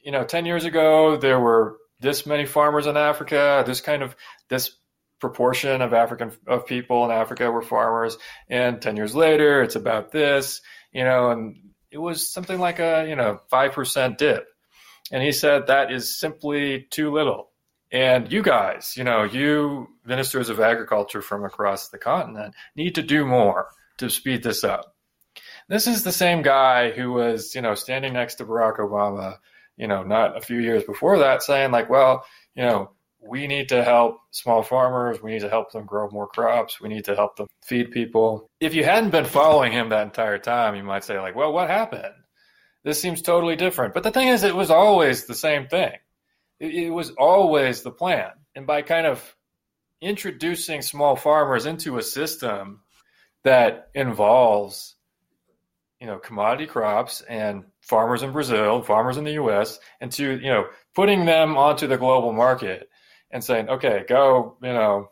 [0.02, 4.14] you know, 10 years ago, there were this many farmers in Africa, this kind of,
[4.48, 4.76] this
[5.20, 8.18] proportion of African, of people in Africa were farmers.
[8.48, 10.60] And 10 years later, it's about this,
[10.92, 11.56] you know, and
[11.90, 14.46] it was something like a, you know, 5% dip.
[15.12, 17.50] And he said that is simply too little.
[17.92, 23.02] And you guys, you know, you ministers of agriculture from across the continent need to
[23.02, 24.96] do more to speed this up.
[25.68, 29.38] This is the same guy who was, you know, standing next to Barack Obama,
[29.76, 32.90] you know, not a few years before that, saying like, well, you know,
[33.26, 35.22] we need to help small farmers.
[35.22, 36.80] We need to help them grow more crops.
[36.80, 38.50] We need to help them feed people.
[38.60, 41.70] If you hadn't been following him that entire time, you might say like, well, what
[41.70, 42.14] happened?
[42.82, 43.94] This seems totally different.
[43.94, 45.92] But the thing is, it was always the same thing.
[46.60, 48.30] It, it was always the plan.
[48.54, 49.34] And by kind of
[50.00, 52.80] introducing small farmers into a system
[53.42, 54.96] that involves
[56.00, 60.50] you know commodity crops and farmers in Brazil, farmers in the U.S., and to you
[60.50, 62.90] know putting them onto the global market
[63.34, 65.10] and saying, okay, go, you know,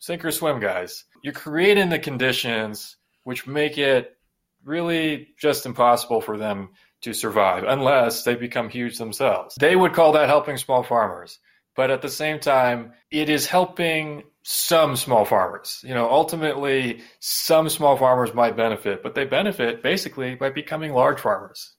[0.00, 1.04] sink or swim, guys.
[1.22, 4.16] You're creating the conditions which make it
[4.64, 6.70] really just impossible for them
[7.02, 9.54] to survive unless they become huge themselves.
[9.60, 11.38] They would call that helping small farmers.
[11.76, 15.80] But at the same time, it is helping some small farmers.
[15.82, 21.20] You know, ultimately, some small farmers might benefit, but they benefit basically by becoming large
[21.20, 21.74] farmers.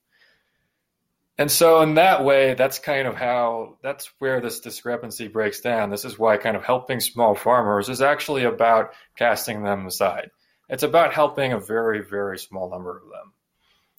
[1.38, 5.90] And so, in that way, that's kind of how that's where this discrepancy breaks down.
[5.90, 10.32] This is why kind of helping small farmers is actually about casting them aside.
[10.70, 13.34] It's about helping a very, very small number of them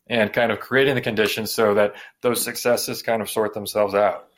[0.06, 4.28] and kind of creating the conditions so that those successes kind of sort themselves out.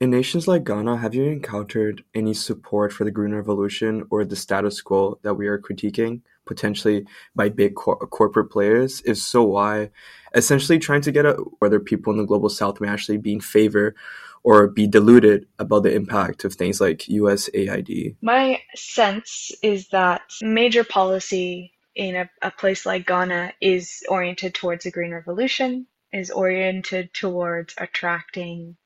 [0.00, 4.36] In nations like Ghana, have you encountered any support for the Green Revolution or the
[4.36, 9.02] status quo that we are critiquing, potentially by big cor- corporate players?
[9.04, 9.90] If so, why?
[10.34, 13.40] Essentially, trying to get at whether people in the global south may actually be in
[13.40, 13.94] favor
[14.42, 18.16] or be deluded about the impact of things like USAID.
[18.22, 24.86] My sense is that major policy in a, a place like Ghana is oriented towards
[24.86, 28.76] a green revolution, is oriented towards attracting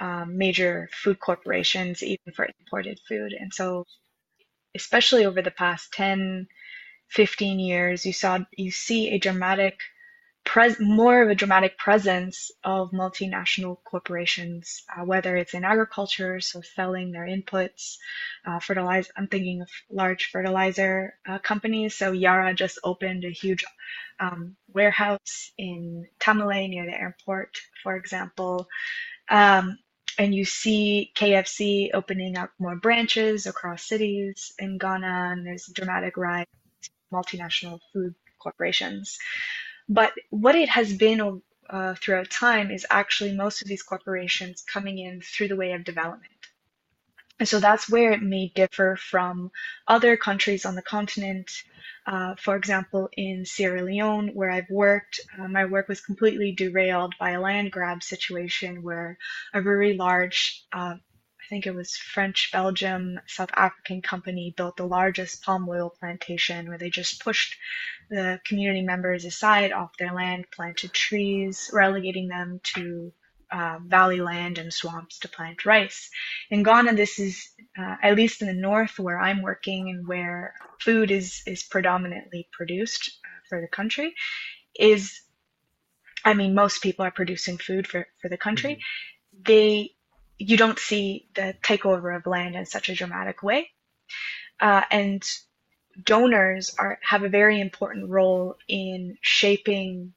[0.00, 3.32] um, major food corporations, even for imported food.
[3.38, 3.84] And so,
[4.74, 6.46] especially over the past 10,
[7.12, 9.80] 15 years, you saw you see a dramatic
[10.44, 16.62] pres- more of a dramatic presence of multinational corporations, uh, whether it's in agriculture, so
[16.62, 17.96] selling their inputs,
[18.46, 19.10] uh, fertilize.
[19.16, 21.94] I'm thinking of large fertilizer uh, companies.
[21.96, 23.64] So Yara just opened a huge
[24.20, 28.68] um, warehouse in Tamale near the airport, for example.
[29.30, 29.78] Um,
[30.18, 35.72] and you see KFC opening up more branches across cities in Ghana, and there's a
[35.72, 36.46] dramatic rise
[37.12, 39.18] multinational food corporations.
[39.88, 44.98] But what it has been uh, throughout time is actually most of these corporations coming
[44.98, 46.32] in through the way of development.
[47.38, 49.50] And so that's where it may differ from
[49.88, 51.50] other countries on the continent
[52.06, 57.14] uh, for example, in Sierra Leone, where I've worked, uh, my work was completely derailed
[57.18, 59.18] by a land grab situation where
[59.54, 60.96] a very large, uh,
[61.52, 66.78] think it was French, Belgium, South African company built the largest palm oil plantation where
[66.78, 67.56] they just pushed
[68.08, 73.12] the community members aside off their land, planted trees, relegating them to
[73.50, 76.08] uh, valley land and swamps to plant rice.
[76.50, 77.46] In Ghana, this is
[77.78, 82.48] uh, at least in the north where I'm working and where food is is predominantly
[82.50, 84.14] produced uh, for the country.
[84.74, 85.20] Is
[86.24, 88.76] I mean, most people are producing food for for the country.
[88.76, 89.42] Mm-hmm.
[89.44, 89.96] They
[90.42, 93.70] you don't see the takeover of land in such a dramatic way,
[94.60, 95.24] uh, and
[96.04, 100.12] donors are have a very important role in shaping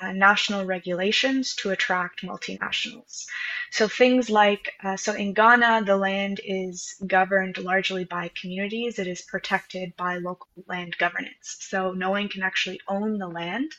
[0.00, 3.24] uh, national regulations to attract multinationals.
[3.72, 8.98] So things like, uh, so in Ghana, the land is governed largely by communities.
[9.00, 11.56] It is protected by local land governance.
[11.60, 13.72] So no one can actually own the land.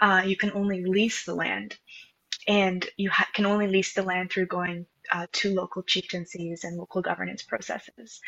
[0.00, 1.76] Uh, you can only lease the land.
[2.48, 6.76] And you ha- can only lease the land through going uh, to local chieftaincies and
[6.76, 8.20] local governance processes.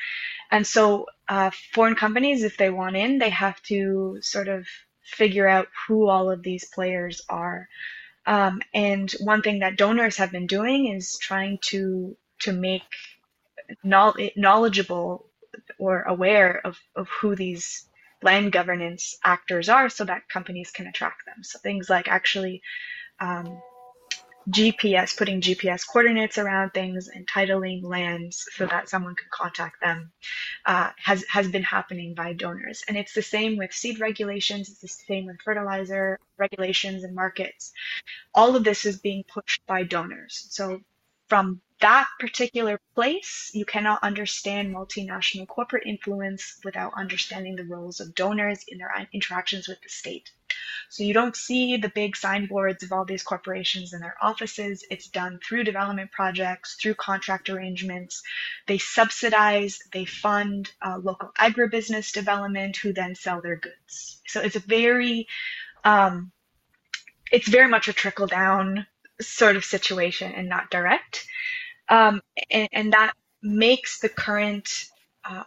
[0.51, 4.67] And so, uh, foreign companies, if they want in, they have to sort of
[5.05, 7.69] figure out who all of these players are.
[8.27, 12.83] Um, and one thing that donors have been doing is trying to to make
[13.83, 15.27] knowledgeable
[15.79, 17.89] or aware of, of who these
[18.23, 21.43] land governance actors are so that companies can attract them.
[21.43, 22.63] So things like actually
[23.21, 23.61] um,
[24.51, 30.13] GPS, putting GPS coordinates around things, entitling lands so that someone can contact them,
[30.67, 32.85] uh, has has been happening by donors.
[32.87, 34.69] And it's the same with seed regulations.
[34.69, 37.73] It's the same with fertilizer regulations and markets.
[38.35, 40.47] All of this is being pushed by donors.
[40.51, 40.81] So
[41.29, 48.15] from that particular place, you cannot understand multinational corporate influence without understanding the roles of
[48.15, 50.31] donors in their interactions with the state.
[50.89, 54.85] So you don't see the big signboards of all these corporations in their offices.
[54.91, 58.23] It's done through development projects, through contract arrangements.
[58.67, 64.21] They subsidize, they fund uh, local agribusiness development, who then sell their goods.
[64.27, 65.27] So it's a very,
[65.85, 66.33] um,
[67.33, 68.87] it's very much a trickle down
[69.21, 71.27] sort of situation and not direct.
[71.89, 74.69] Um, and, and, that makes the current
[75.25, 75.45] uh,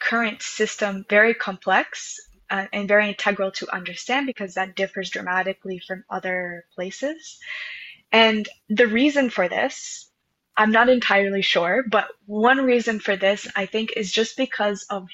[0.00, 2.18] current system very complex
[2.50, 7.38] uh, and very integral to understand because that differs dramatically from other places.
[8.12, 10.10] And the reason for this,
[10.56, 15.08] I'm not entirely sure, but one reason for this, I think, is just because of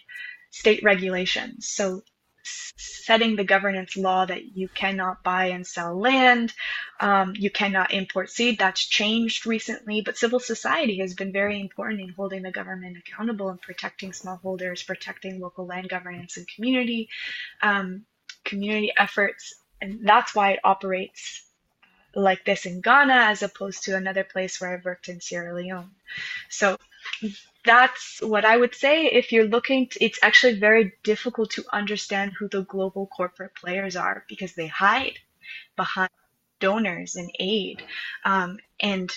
[0.50, 1.68] state regulations.
[1.68, 2.02] So
[2.44, 6.52] setting the governance law that you cannot buy and sell land,
[7.00, 8.58] um, you cannot import seed.
[8.58, 13.48] That's changed recently, but civil society has been very important in holding the government accountable
[13.48, 17.08] and protecting smallholders, protecting local land governance and community
[17.62, 18.04] um,
[18.44, 21.44] community efforts, and that's why it operates
[22.14, 25.90] like this in Ghana as opposed to another place where I've worked in Sierra Leone.
[26.48, 26.76] So
[27.64, 29.06] that's what I would say.
[29.06, 33.96] If you're looking, to, it's actually very difficult to understand who the global corporate players
[33.96, 35.18] are because they hide
[35.76, 36.10] behind
[36.58, 37.82] donors and aid.
[38.24, 39.12] Um, and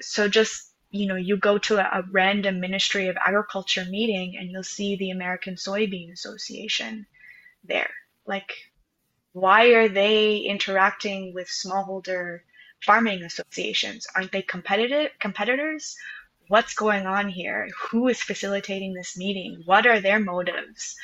[0.00, 4.50] so just you know, you go to a, a, random Ministry of Agriculture meeting and
[4.50, 7.06] you'll see the American Soybean Association
[7.64, 7.90] there.
[8.26, 8.52] Like,
[9.32, 12.40] why are they interacting with smallholder
[12.84, 14.06] farming associations?
[14.16, 15.96] Aren't they competitive competitors?
[16.50, 17.68] What's going on here?
[17.90, 19.62] Who is facilitating this meeting?
[19.66, 20.96] What are their motives?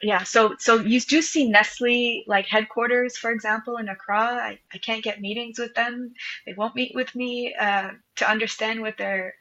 [0.00, 4.18] Yeah, so so you do see Nestle like headquarters, for example, in Accra.
[4.18, 6.14] I, I can't get meetings with them.
[6.46, 9.34] They won't meet with me uh, to understand what their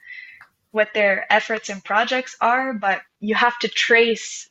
[0.72, 4.50] what their efforts and projects are, but you have to trace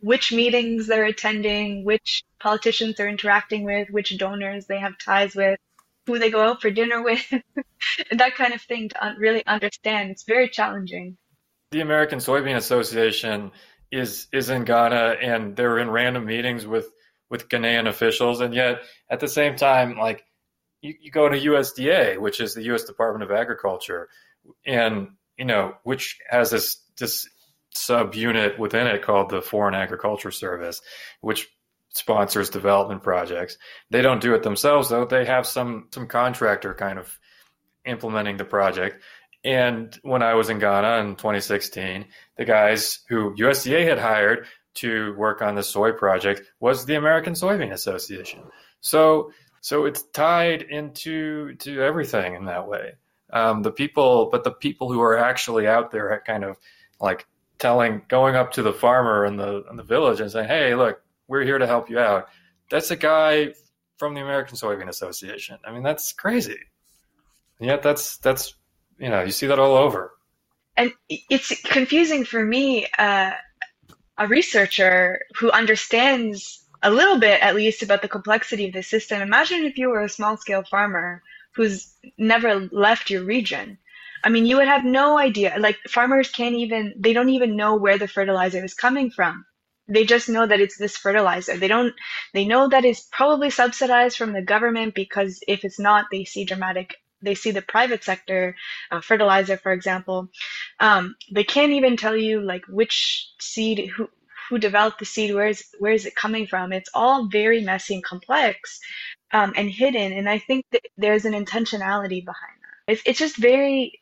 [0.00, 5.58] which meetings they're attending, which politicians they're interacting with, which donors they have ties with,
[6.06, 7.24] who they go out for dinner with,
[8.10, 10.10] that kind of thing to really understand.
[10.10, 11.16] It's very challenging.
[11.70, 13.50] The American Soybean Association
[13.90, 16.90] is is in Ghana, and they're in random meetings with
[17.30, 20.24] with Ghanaian officials, and yet at the same time, like
[20.82, 22.84] you, you go to USDA, which is the U.S.
[22.84, 24.08] Department of Agriculture,
[24.66, 27.28] and you know which has this this
[27.74, 30.82] subunit within it called the Foreign Agriculture Service,
[31.20, 31.48] which
[31.92, 33.58] sponsors development projects.
[33.90, 35.04] They don't do it themselves though.
[35.04, 37.18] They have some some contractor kind of
[37.84, 39.02] implementing the project.
[39.44, 45.14] And when I was in Ghana in 2016, the guys who USDA had hired to
[45.16, 48.42] work on the soy project was the American Soybean Association.
[48.80, 52.94] So so it's tied into to everything in that way.
[53.32, 56.56] Um, the people, but the people who are actually out there, kind of
[57.00, 57.26] like
[57.58, 61.00] telling, going up to the farmer in the in the village and saying, "Hey, look,
[61.32, 62.28] we're here to help you out.
[62.70, 63.54] That's a guy
[63.96, 65.56] from the American Soybean Association.
[65.64, 66.58] I mean, that's crazy.
[67.58, 68.54] And yet that's that's
[68.98, 70.12] you know, you see that all over.
[70.76, 73.30] And it's confusing for me, uh,
[74.18, 79.22] a researcher who understands a little bit at least about the complexity of the system.
[79.22, 81.22] Imagine if you were a small scale farmer
[81.54, 83.78] who's never left your region.
[84.22, 85.56] I mean, you would have no idea.
[85.58, 89.46] Like farmers can't even, they don't even know where the fertilizer is coming from.
[89.88, 91.56] They just know that it's this fertilizer.
[91.56, 91.94] They don't,
[92.34, 96.44] they know that it's probably subsidized from the government because if it's not, they see
[96.44, 98.56] dramatic, they see the private sector,
[98.90, 100.28] uh, fertilizer, for example.
[100.80, 104.08] Um, they can't even tell you like which seed, who,
[104.48, 106.72] who developed the seed, where is, where is it coming from?
[106.72, 108.78] It's all very messy and complex
[109.32, 110.12] um, and hidden.
[110.12, 112.92] And I think that there's an intentionality behind that.
[112.92, 114.00] It's, it's just very,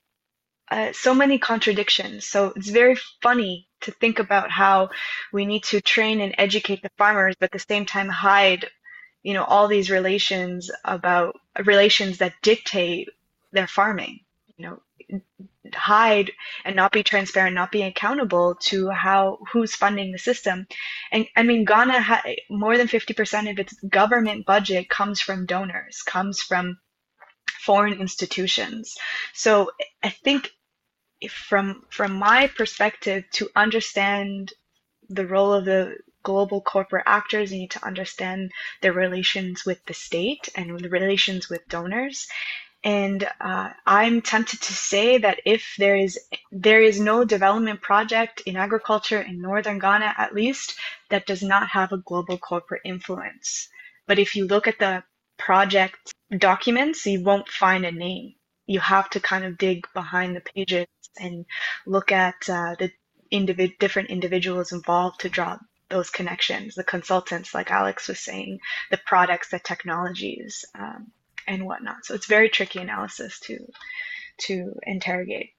[0.70, 2.26] uh, so many contradictions.
[2.26, 4.90] So it's very funny to think about how
[5.32, 8.66] we need to train and educate the farmers, but at the same time hide,
[9.22, 13.08] you know, all these relations about relations that dictate
[13.52, 14.20] their farming.
[14.56, 14.82] You know,
[15.74, 16.30] hide
[16.64, 20.66] and not be transparent, not be accountable to how who's funding the system.
[21.12, 26.02] And I mean, Ghana ha- more than 50% of its government budget comes from donors,
[26.02, 26.78] comes from
[27.64, 28.94] foreign institutions.
[29.34, 29.70] So
[30.02, 30.50] I think
[31.28, 34.52] from from my perspective to understand
[35.08, 38.50] the role of the global corporate actors you need to understand
[38.82, 42.28] their relations with the state and the relations with donors.
[42.82, 46.18] And uh, i'm tempted to say that if there is
[46.50, 50.78] there is no development project in agriculture in northern ghana at least
[51.10, 53.68] that does not have a global corporate influence.
[54.06, 55.04] But if you look at the
[55.36, 58.34] project documents you won't find a name
[58.70, 60.86] you have to kind of dig behind the pages
[61.18, 61.44] and
[61.86, 62.92] look at uh, the
[63.32, 65.58] individ- different individuals involved to draw
[65.88, 68.60] those connections, the consultants, like Alex was saying,
[68.92, 71.10] the products, the technologies, um,
[71.48, 72.04] and whatnot.
[72.04, 73.58] So it's very tricky analysis to
[74.42, 75.50] to interrogate.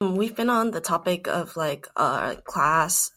[0.00, 3.10] We've been on the topic of like uh, class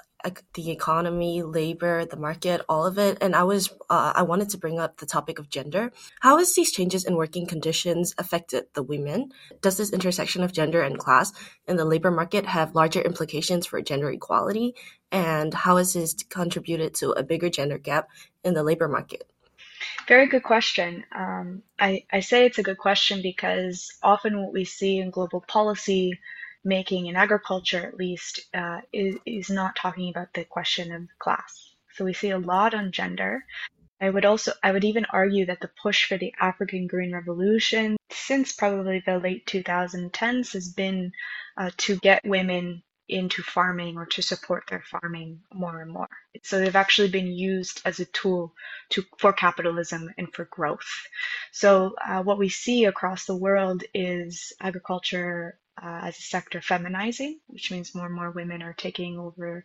[0.54, 3.18] the economy, labor, the market, all of it.
[3.22, 5.92] And I was, uh, I wanted to bring up the topic of gender.
[6.20, 9.32] How has these changes in working conditions affected the women?
[9.62, 11.32] Does this intersection of gender and class
[11.68, 14.76] in the labor market have larger implications for gender equality?
[15.12, 18.10] And how has this contributed to a bigger gender gap
[18.44, 19.30] in the labor market?
[20.08, 21.06] Very good question.
[21.16, 25.42] Um, I, I say it's a good question because often what we see in global
[25.42, 26.20] policy
[26.64, 31.74] making in agriculture at least uh, is, is not talking about the question of class.
[31.94, 33.44] So we see a lot on gender.
[34.00, 37.98] I would also, I would even argue that the push for the African Green Revolution
[38.12, 41.12] since probably the late 2010s has been
[41.58, 46.10] uh, to get women into farming or to support their farming more and more.
[46.44, 48.54] So they've actually been used as a tool
[48.90, 51.08] to for capitalism and for growth.
[51.52, 57.36] So uh, what we see across the world is agriculture uh, as a sector feminizing,
[57.48, 59.64] which means more and more women are taking over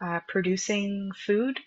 [0.00, 1.58] uh, producing food,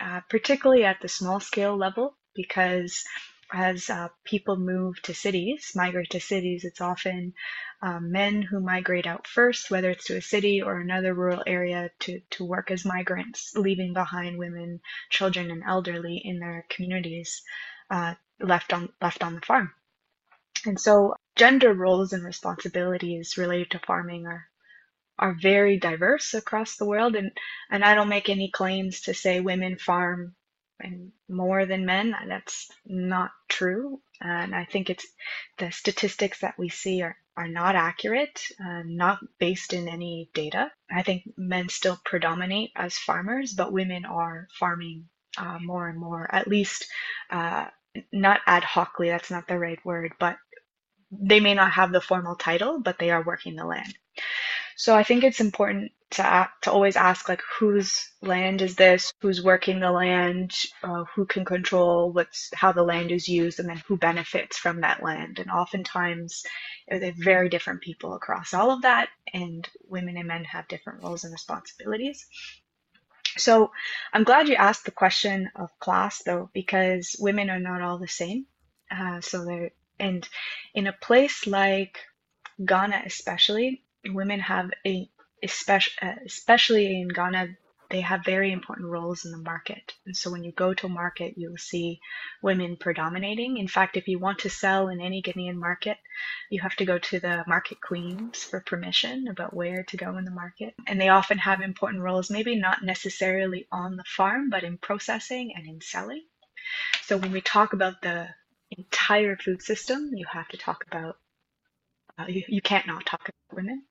[0.00, 3.04] uh, particularly at the small scale level, because
[3.52, 7.34] as uh, people move to cities, migrate to cities, it's often
[7.82, 11.90] um, men who migrate out first, whether it's to a city or another rural area
[12.00, 14.80] to, to work as migrants, leaving behind women,
[15.10, 17.42] children, and elderly in their communities
[17.90, 19.72] uh, left on left on the farm.
[20.66, 24.48] And so gender roles and responsibilities related to farming are
[25.18, 27.30] are very diverse across the world and
[27.70, 30.34] and I don't make any claims to say women farm
[30.80, 35.06] and more than men that's not true and I think it's
[35.58, 40.70] the statistics that we see are are not accurate uh, not based in any data
[40.90, 45.08] I think men still predominate as farmers but women are farming
[45.38, 46.86] uh, more and more at least
[47.30, 47.66] uh,
[48.12, 50.36] not ad hocly that's not the right word but
[51.10, 53.94] they may not have the formal title, but they are working the land.
[54.76, 59.42] So I think it's important to to always ask like whose land is this, who's
[59.44, 60.52] working the land,
[60.84, 64.82] uh, who can control what's how the land is used, and then who benefits from
[64.82, 65.40] that land.
[65.40, 66.44] And oftentimes
[66.88, 71.24] they're very different people across all of that, and women and men have different roles
[71.24, 72.26] and responsibilities.
[73.38, 73.72] So
[74.12, 78.08] I'm glad you asked the question of class though, because women are not all the
[78.08, 78.46] same.
[78.90, 80.28] Uh, so there and
[80.74, 81.98] in a place like
[82.64, 85.10] Ghana, especially, women have a
[85.44, 87.56] especially, uh, especially in Ghana,
[87.90, 89.92] they have very important roles in the market.
[90.06, 92.00] And so when you go to market, you'll see
[92.42, 93.58] women predominating.
[93.58, 95.98] In fact, if you want to sell in any Ghanaian market,
[96.50, 100.24] you have to go to the market queens for permission about where to go in
[100.24, 100.74] the market.
[100.88, 105.52] And they often have important roles, maybe not necessarily on the farm, but in processing
[105.54, 106.24] and in selling.
[107.02, 108.28] So when we talk about the
[108.70, 111.16] entire food system, you have to talk about,
[112.18, 113.84] uh, you, you can't not talk about women.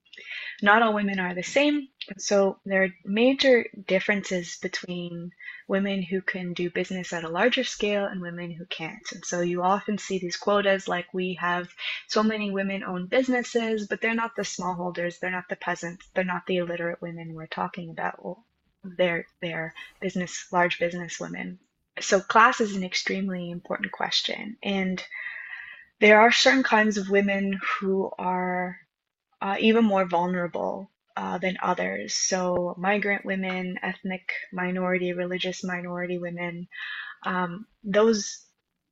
[0.62, 1.88] Not all women are the same.
[2.18, 5.32] So there are major differences between
[5.68, 9.06] women who can do business at a larger scale and women who can't.
[9.12, 11.68] And so you often see these quotas like we have
[12.08, 16.24] so many women own businesses, but they're not the smallholders, they're not the peasants, they're
[16.24, 18.24] not the illiterate women we're talking about.
[18.24, 18.44] Well,
[18.84, 21.58] they're they're business large business women.
[22.00, 24.56] So class is an extremely important question.
[24.62, 25.02] And
[26.00, 28.78] there are certain kinds of women who are
[29.44, 32.14] uh, even more vulnerable uh, than others.
[32.14, 36.66] So, migrant women, ethnic minority, religious minority women,
[37.24, 38.46] um, those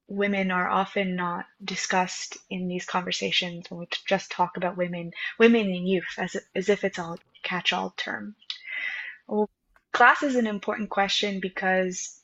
[0.08, 5.62] women are often not discussed in these conversations when we just talk about women, women
[5.62, 8.36] and youth, as, as if it's a catch all term.
[9.26, 9.48] Well,
[9.90, 12.20] class is an important question because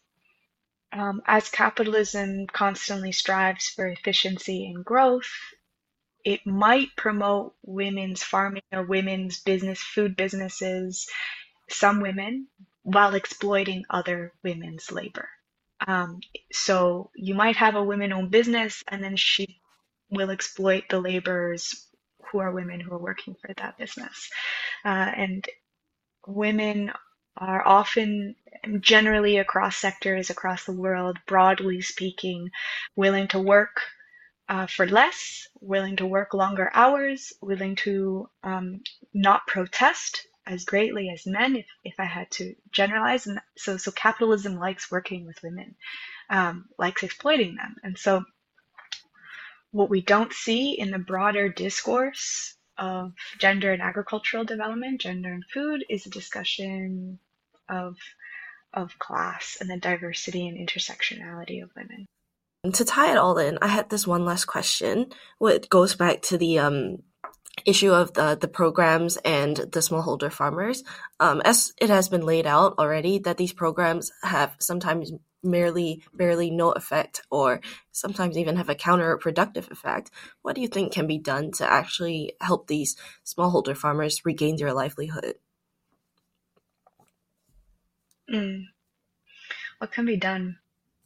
[0.92, 5.32] um, as capitalism constantly strives for efficiency and growth,
[6.28, 11.08] it might promote women's farming or women's business, food businesses,
[11.70, 12.48] some women,
[12.82, 15.26] while exploiting other women's labor.
[15.86, 16.20] Um,
[16.52, 19.62] so you might have a women owned business and then she
[20.10, 21.86] will exploit the laborers
[22.30, 24.28] who are women who are working for that business.
[24.84, 25.48] Uh, and
[26.26, 26.92] women
[27.38, 28.34] are often
[28.80, 32.50] generally across sectors across the world, broadly speaking,
[32.96, 33.80] willing to work
[34.48, 38.80] uh, for less, willing to work longer hours, willing to um,
[39.12, 43.26] not protest as greatly as men, if, if I had to generalize.
[43.26, 45.74] And so, so capitalism likes working with women,
[46.30, 47.76] um, likes exploiting them.
[47.82, 48.24] And so,
[49.70, 55.44] what we don't see in the broader discourse of gender and agricultural development, gender and
[55.52, 57.18] food, is a discussion
[57.68, 57.96] of
[58.72, 62.06] of class and the diversity and intersectionality of women.
[62.64, 65.12] To tie it all in, I had this one last question.
[65.38, 67.02] which goes back to the um,
[67.64, 70.82] issue of the the programs and the smallholder farmers.
[71.20, 75.12] Um, as it has been laid out already, that these programs have sometimes
[75.42, 77.60] merely barely no effect, or
[77.92, 80.10] sometimes even have a counterproductive effect.
[80.42, 84.72] What do you think can be done to actually help these smallholder farmers regain their
[84.72, 85.36] livelihood?
[88.32, 88.64] Mm.
[89.78, 90.58] What can be done?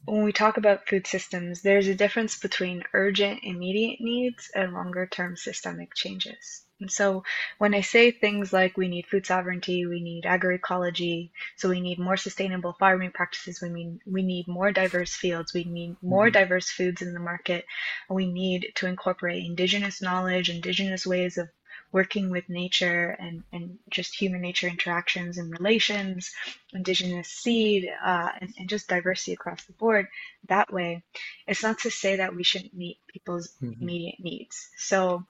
[0.05, 5.07] When we talk about food systems, there's a difference between urgent, immediate needs and longer
[5.07, 6.65] term systemic changes.
[6.81, 7.23] And so
[7.59, 11.99] when I say things like we need food sovereignty, we need agroecology, so we need
[11.99, 16.33] more sustainable farming practices, we mean we need more diverse fields, we need more mm-hmm.
[16.33, 17.65] diverse foods in the market,
[18.09, 21.47] we need to incorporate indigenous knowledge, indigenous ways of
[21.93, 26.31] working with nature and, and just human nature interactions and relations,
[26.73, 30.07] indigenous seed, uh, and, and just diversity across the board
[30.47, 31.03] that way,
[31.47, 33.81] it's not to say that we shouldn't meet people's mm-hmm.
[33.81, 34.69] immediate needs.
[34.77, 35.25] So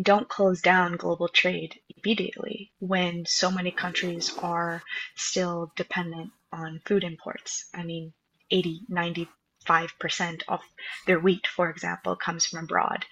[0.00, 4.82] don't close down global trade immediately when so many countries are
[5.16, 7.68] still dependent on food imports.
[7.74, 8.12] I mean,
[8.50, 10.60] 80, 95% of
[11.06, 13.04] their wheat, for example, comes from abroad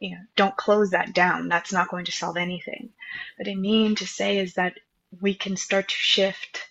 [0.00, 1.48] you know, don't close that down.
[1.48, 2.90] That's not going to solve anything.
[3.36, 4.74] What I mean to say is that
[5.20, 6.68] we can start to shift,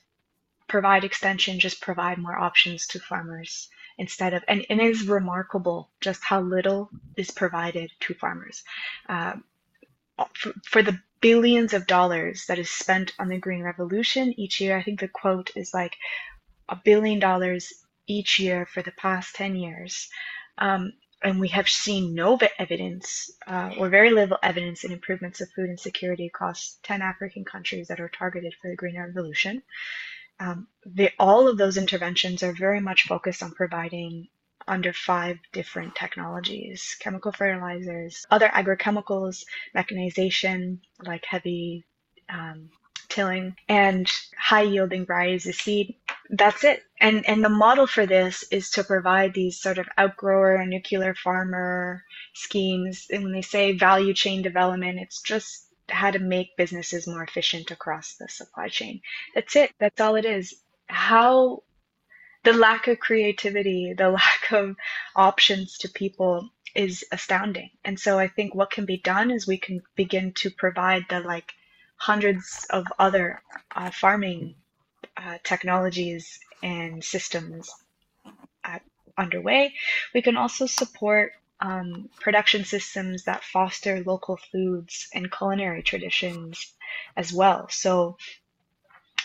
[0.68, 5.90] provide extension, just provide more options to farmers instead of, and, and it is remarkable
[5.99, 8.64] just how little is provided to farmers.
[9.10, 9.34] Uh,
[10.34, 14.78] for, for the billions of dollars that is spent on the Green Revolution each year,
[14.78, 15.95] I think the quote is like
[16.70, 17.74] a billion dollars
[18.08, 20.10] each year for the past 10 years.
[20.58, 25.49] Um, and we have seen no evidence uh, or very little evidence in improvements of
[25.52, 29.64] food insecurity across 10 African countries that are targeted for the Green Revolution.
[30.39, 34.27] Um, the, all of those interventions are very much focused on providing
[34.68, 41.85] under five different technologies chemical fertilizers, other agrochemicals, mechanization like heavy
[42.30, 42.69] um,
[43.10, 45.95] tilling, and high yielding varieties of seed
[46.30, 46.84] that's it.
[46.99, 51.14] And and the model for this is to provide these sort of outgrower and nuclear
[51.16, 53.08] farmer schemes.
[53.12, 57.72] And when they say value chain development, it's just how to make businesses more efficient
[57.72, 59.02] across the supply chain.
[59.36, 59.72] That's it.
[59.80, 60.56] That's all it is.
[60.88, 61.64] How
[62.44, 64.76] the lack of creativity, the lack of
[65.16, 67.72] options to people is astounding.
[67.86, 71.22] And so I think what can be done is we can begin to provide the
[71.22, 71.54] like
[71.95, 73.41] hundreds of other
[73.76, 74.56] uh, farming
[75.18, 77.73] uh, technologies and systems
[78.64, 78.81] at,
[79.18, 79.73] underway.
[80.14, 86.73] We can also support um, production systems that foster local foods and culinary traditions
[87.15, 87.68] as well.
[87.69, 88.18] So,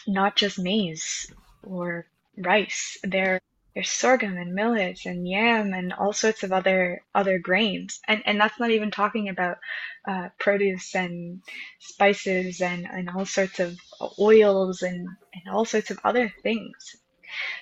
[0.07, 1.31] not just maize
[1.63, 2.07] or
[2.37, 2.97] rice.
[3.05, 3.41] There
[3.75, 8.01] there's sorghum and millet and yam and all sorts of other other grains.
[8.07, 9.59] And and that's not even talking about
[10.07, 11.43] uh, produce and
[11.79, 13.79] spices and and all sorts of
[14.19, 16.97] oils and and all sorts of other things.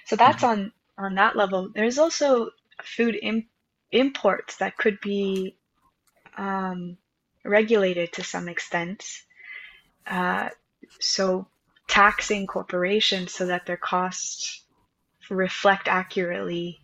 [0.07, 0.61] So that's mm-hmm.
[0.63, 1.71] on on that level.
[1.75, 2.51] There's also
[2.83, 3.49] food Im-
[3.93, 5.57] imports that could be
[6.37, 6.97] um,
[7.45, 9.05] regulated to some extent.
[10.07, 10.49] Uh,
[10.99, 11.47] so
[11.87, 14.65] taxing corporations so that their costs
[15.31, 16.81] reflect accurately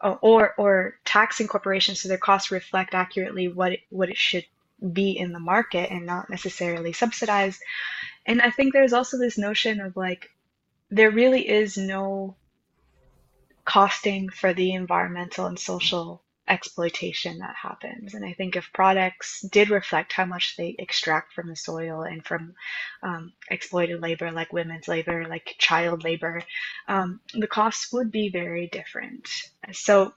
[0.00, 4.44] or or taxing corporations so their costs reflect accurately what it, what it should
[4.92, 7.60] be in the market and not necessarily subsidized.
[8.26, 10.30] And I think there's also this notion of like
[10.90, 12.36] there really is no
[13.64, 18.14] costing for the environmental and social exploitation that happens.
[18.14, 22.24] And I think if products did reflect how much they extract from the soil and
[22.24, 22.54] from
[23.02, 26.42] um, exploited labor, like women's labor, like child labor,
[26.88, 29.28] um, the costs would be very different.
[29.72, 30.12] So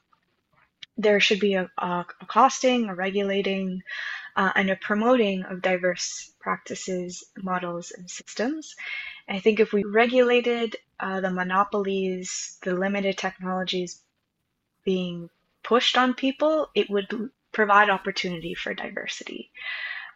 [0.98, 3.82] there should be a, a, a costing, a regulating,
[4.36, 8.76] uh, and a promoting of diverse practices, models, and systems.
[9.30, 14.04] I think if we regulated uh, the monopolies, the limited technologies
[14.84, 15.30] being
[15.68, 19.52] pushed on people, it would provide opportunity for diversity.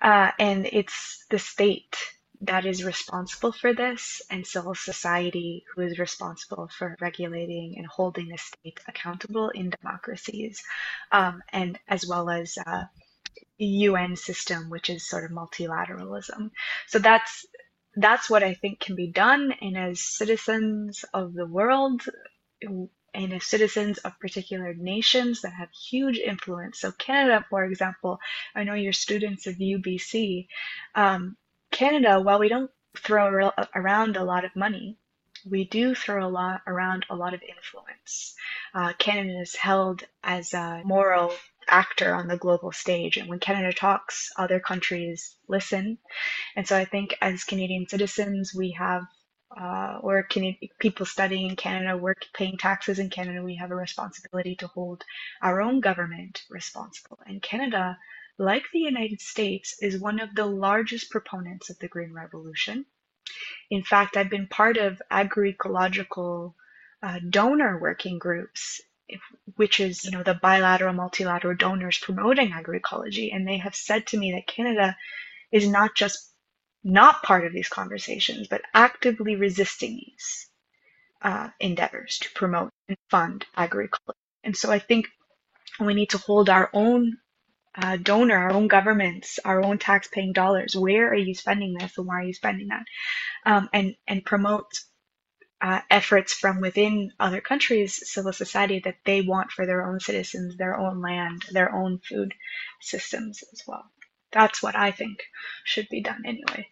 [0.01, 1.97] Uh, and it's the state
[2.41, 8.29] that is responsible for this and civil society who is responsible for regulating and holding
[8.29, 10.63] the state accountable in democracies
[11.11, 12.83] um, and as well as uh,
[13.57, 16.49] UN system which is sort of multilateralism
[16.87, 17.45] so that's
[17.95, 22.01] that's what I think can be done and as citizens of the world
[23.13, 26.79] and as citizens of particular nations that have huge influence.
[26.79, 28.19] So, Canada, for example,
[28.55, 30.47] I know you're students of UBC.
[30.95, 31.37] Um,
[31.71, 34.97] Canada, while we don't throw around a lot of money,
[35.49, 38.35] we do throw a lot around a lot of influence.
[38.73, 41.33] Uh, Canada is held as a moral
[41.67, 45.97] actor on the global stage, and when Canada talks, other countries listen.
[46.55, 49.03] And so I think as Canadian citizens, we have
[49.59, 53.75] uh, or can, people studying in Canada, work paying taxes in Canada, we have a
[53.75, 55.03] responsibility to hold
[55.41, 57.19] our own government responsible.
[57.25, 57.97] And Canada,
[58.37, 62.85] like the United States, is one of the largest proponents of the Green Revolution.
[63.69, 66.53] In fact, I've been part of agroecological
[67.03, 68.81] uh, donor working groups,
[69.55, 74.17] which is you know the bilateral, multilateral donors promoting agroecology, and they have said to
[74.17, 74.95] me that Canada
[75.51, 76.30] is not just
[76.83, 80.49] not part of these conversations, but actively resisting these
[81.21, 84.17] uh, endeavors to promote and fund agriculture.
[84.43, 85.07] And so I think
[85.79, 87.17] we need to hold our own
[87.75, 90.75] uh, donor, our own governments, our own tax-paying dollars.
[90.75, 92.85] Where are you spending this, and why are you spending that?
[93.45, 94.67] Um, and and promote
[95.61, 100.57] uh, efforts from within other countries, civil society that they want for their own citizens,
[100.57, 102.33] their own land, their own food
[102.81, 103.85] systems as well.
[104.31, 105.23] That's what I think
[105.63, 106.69] should be done anyway.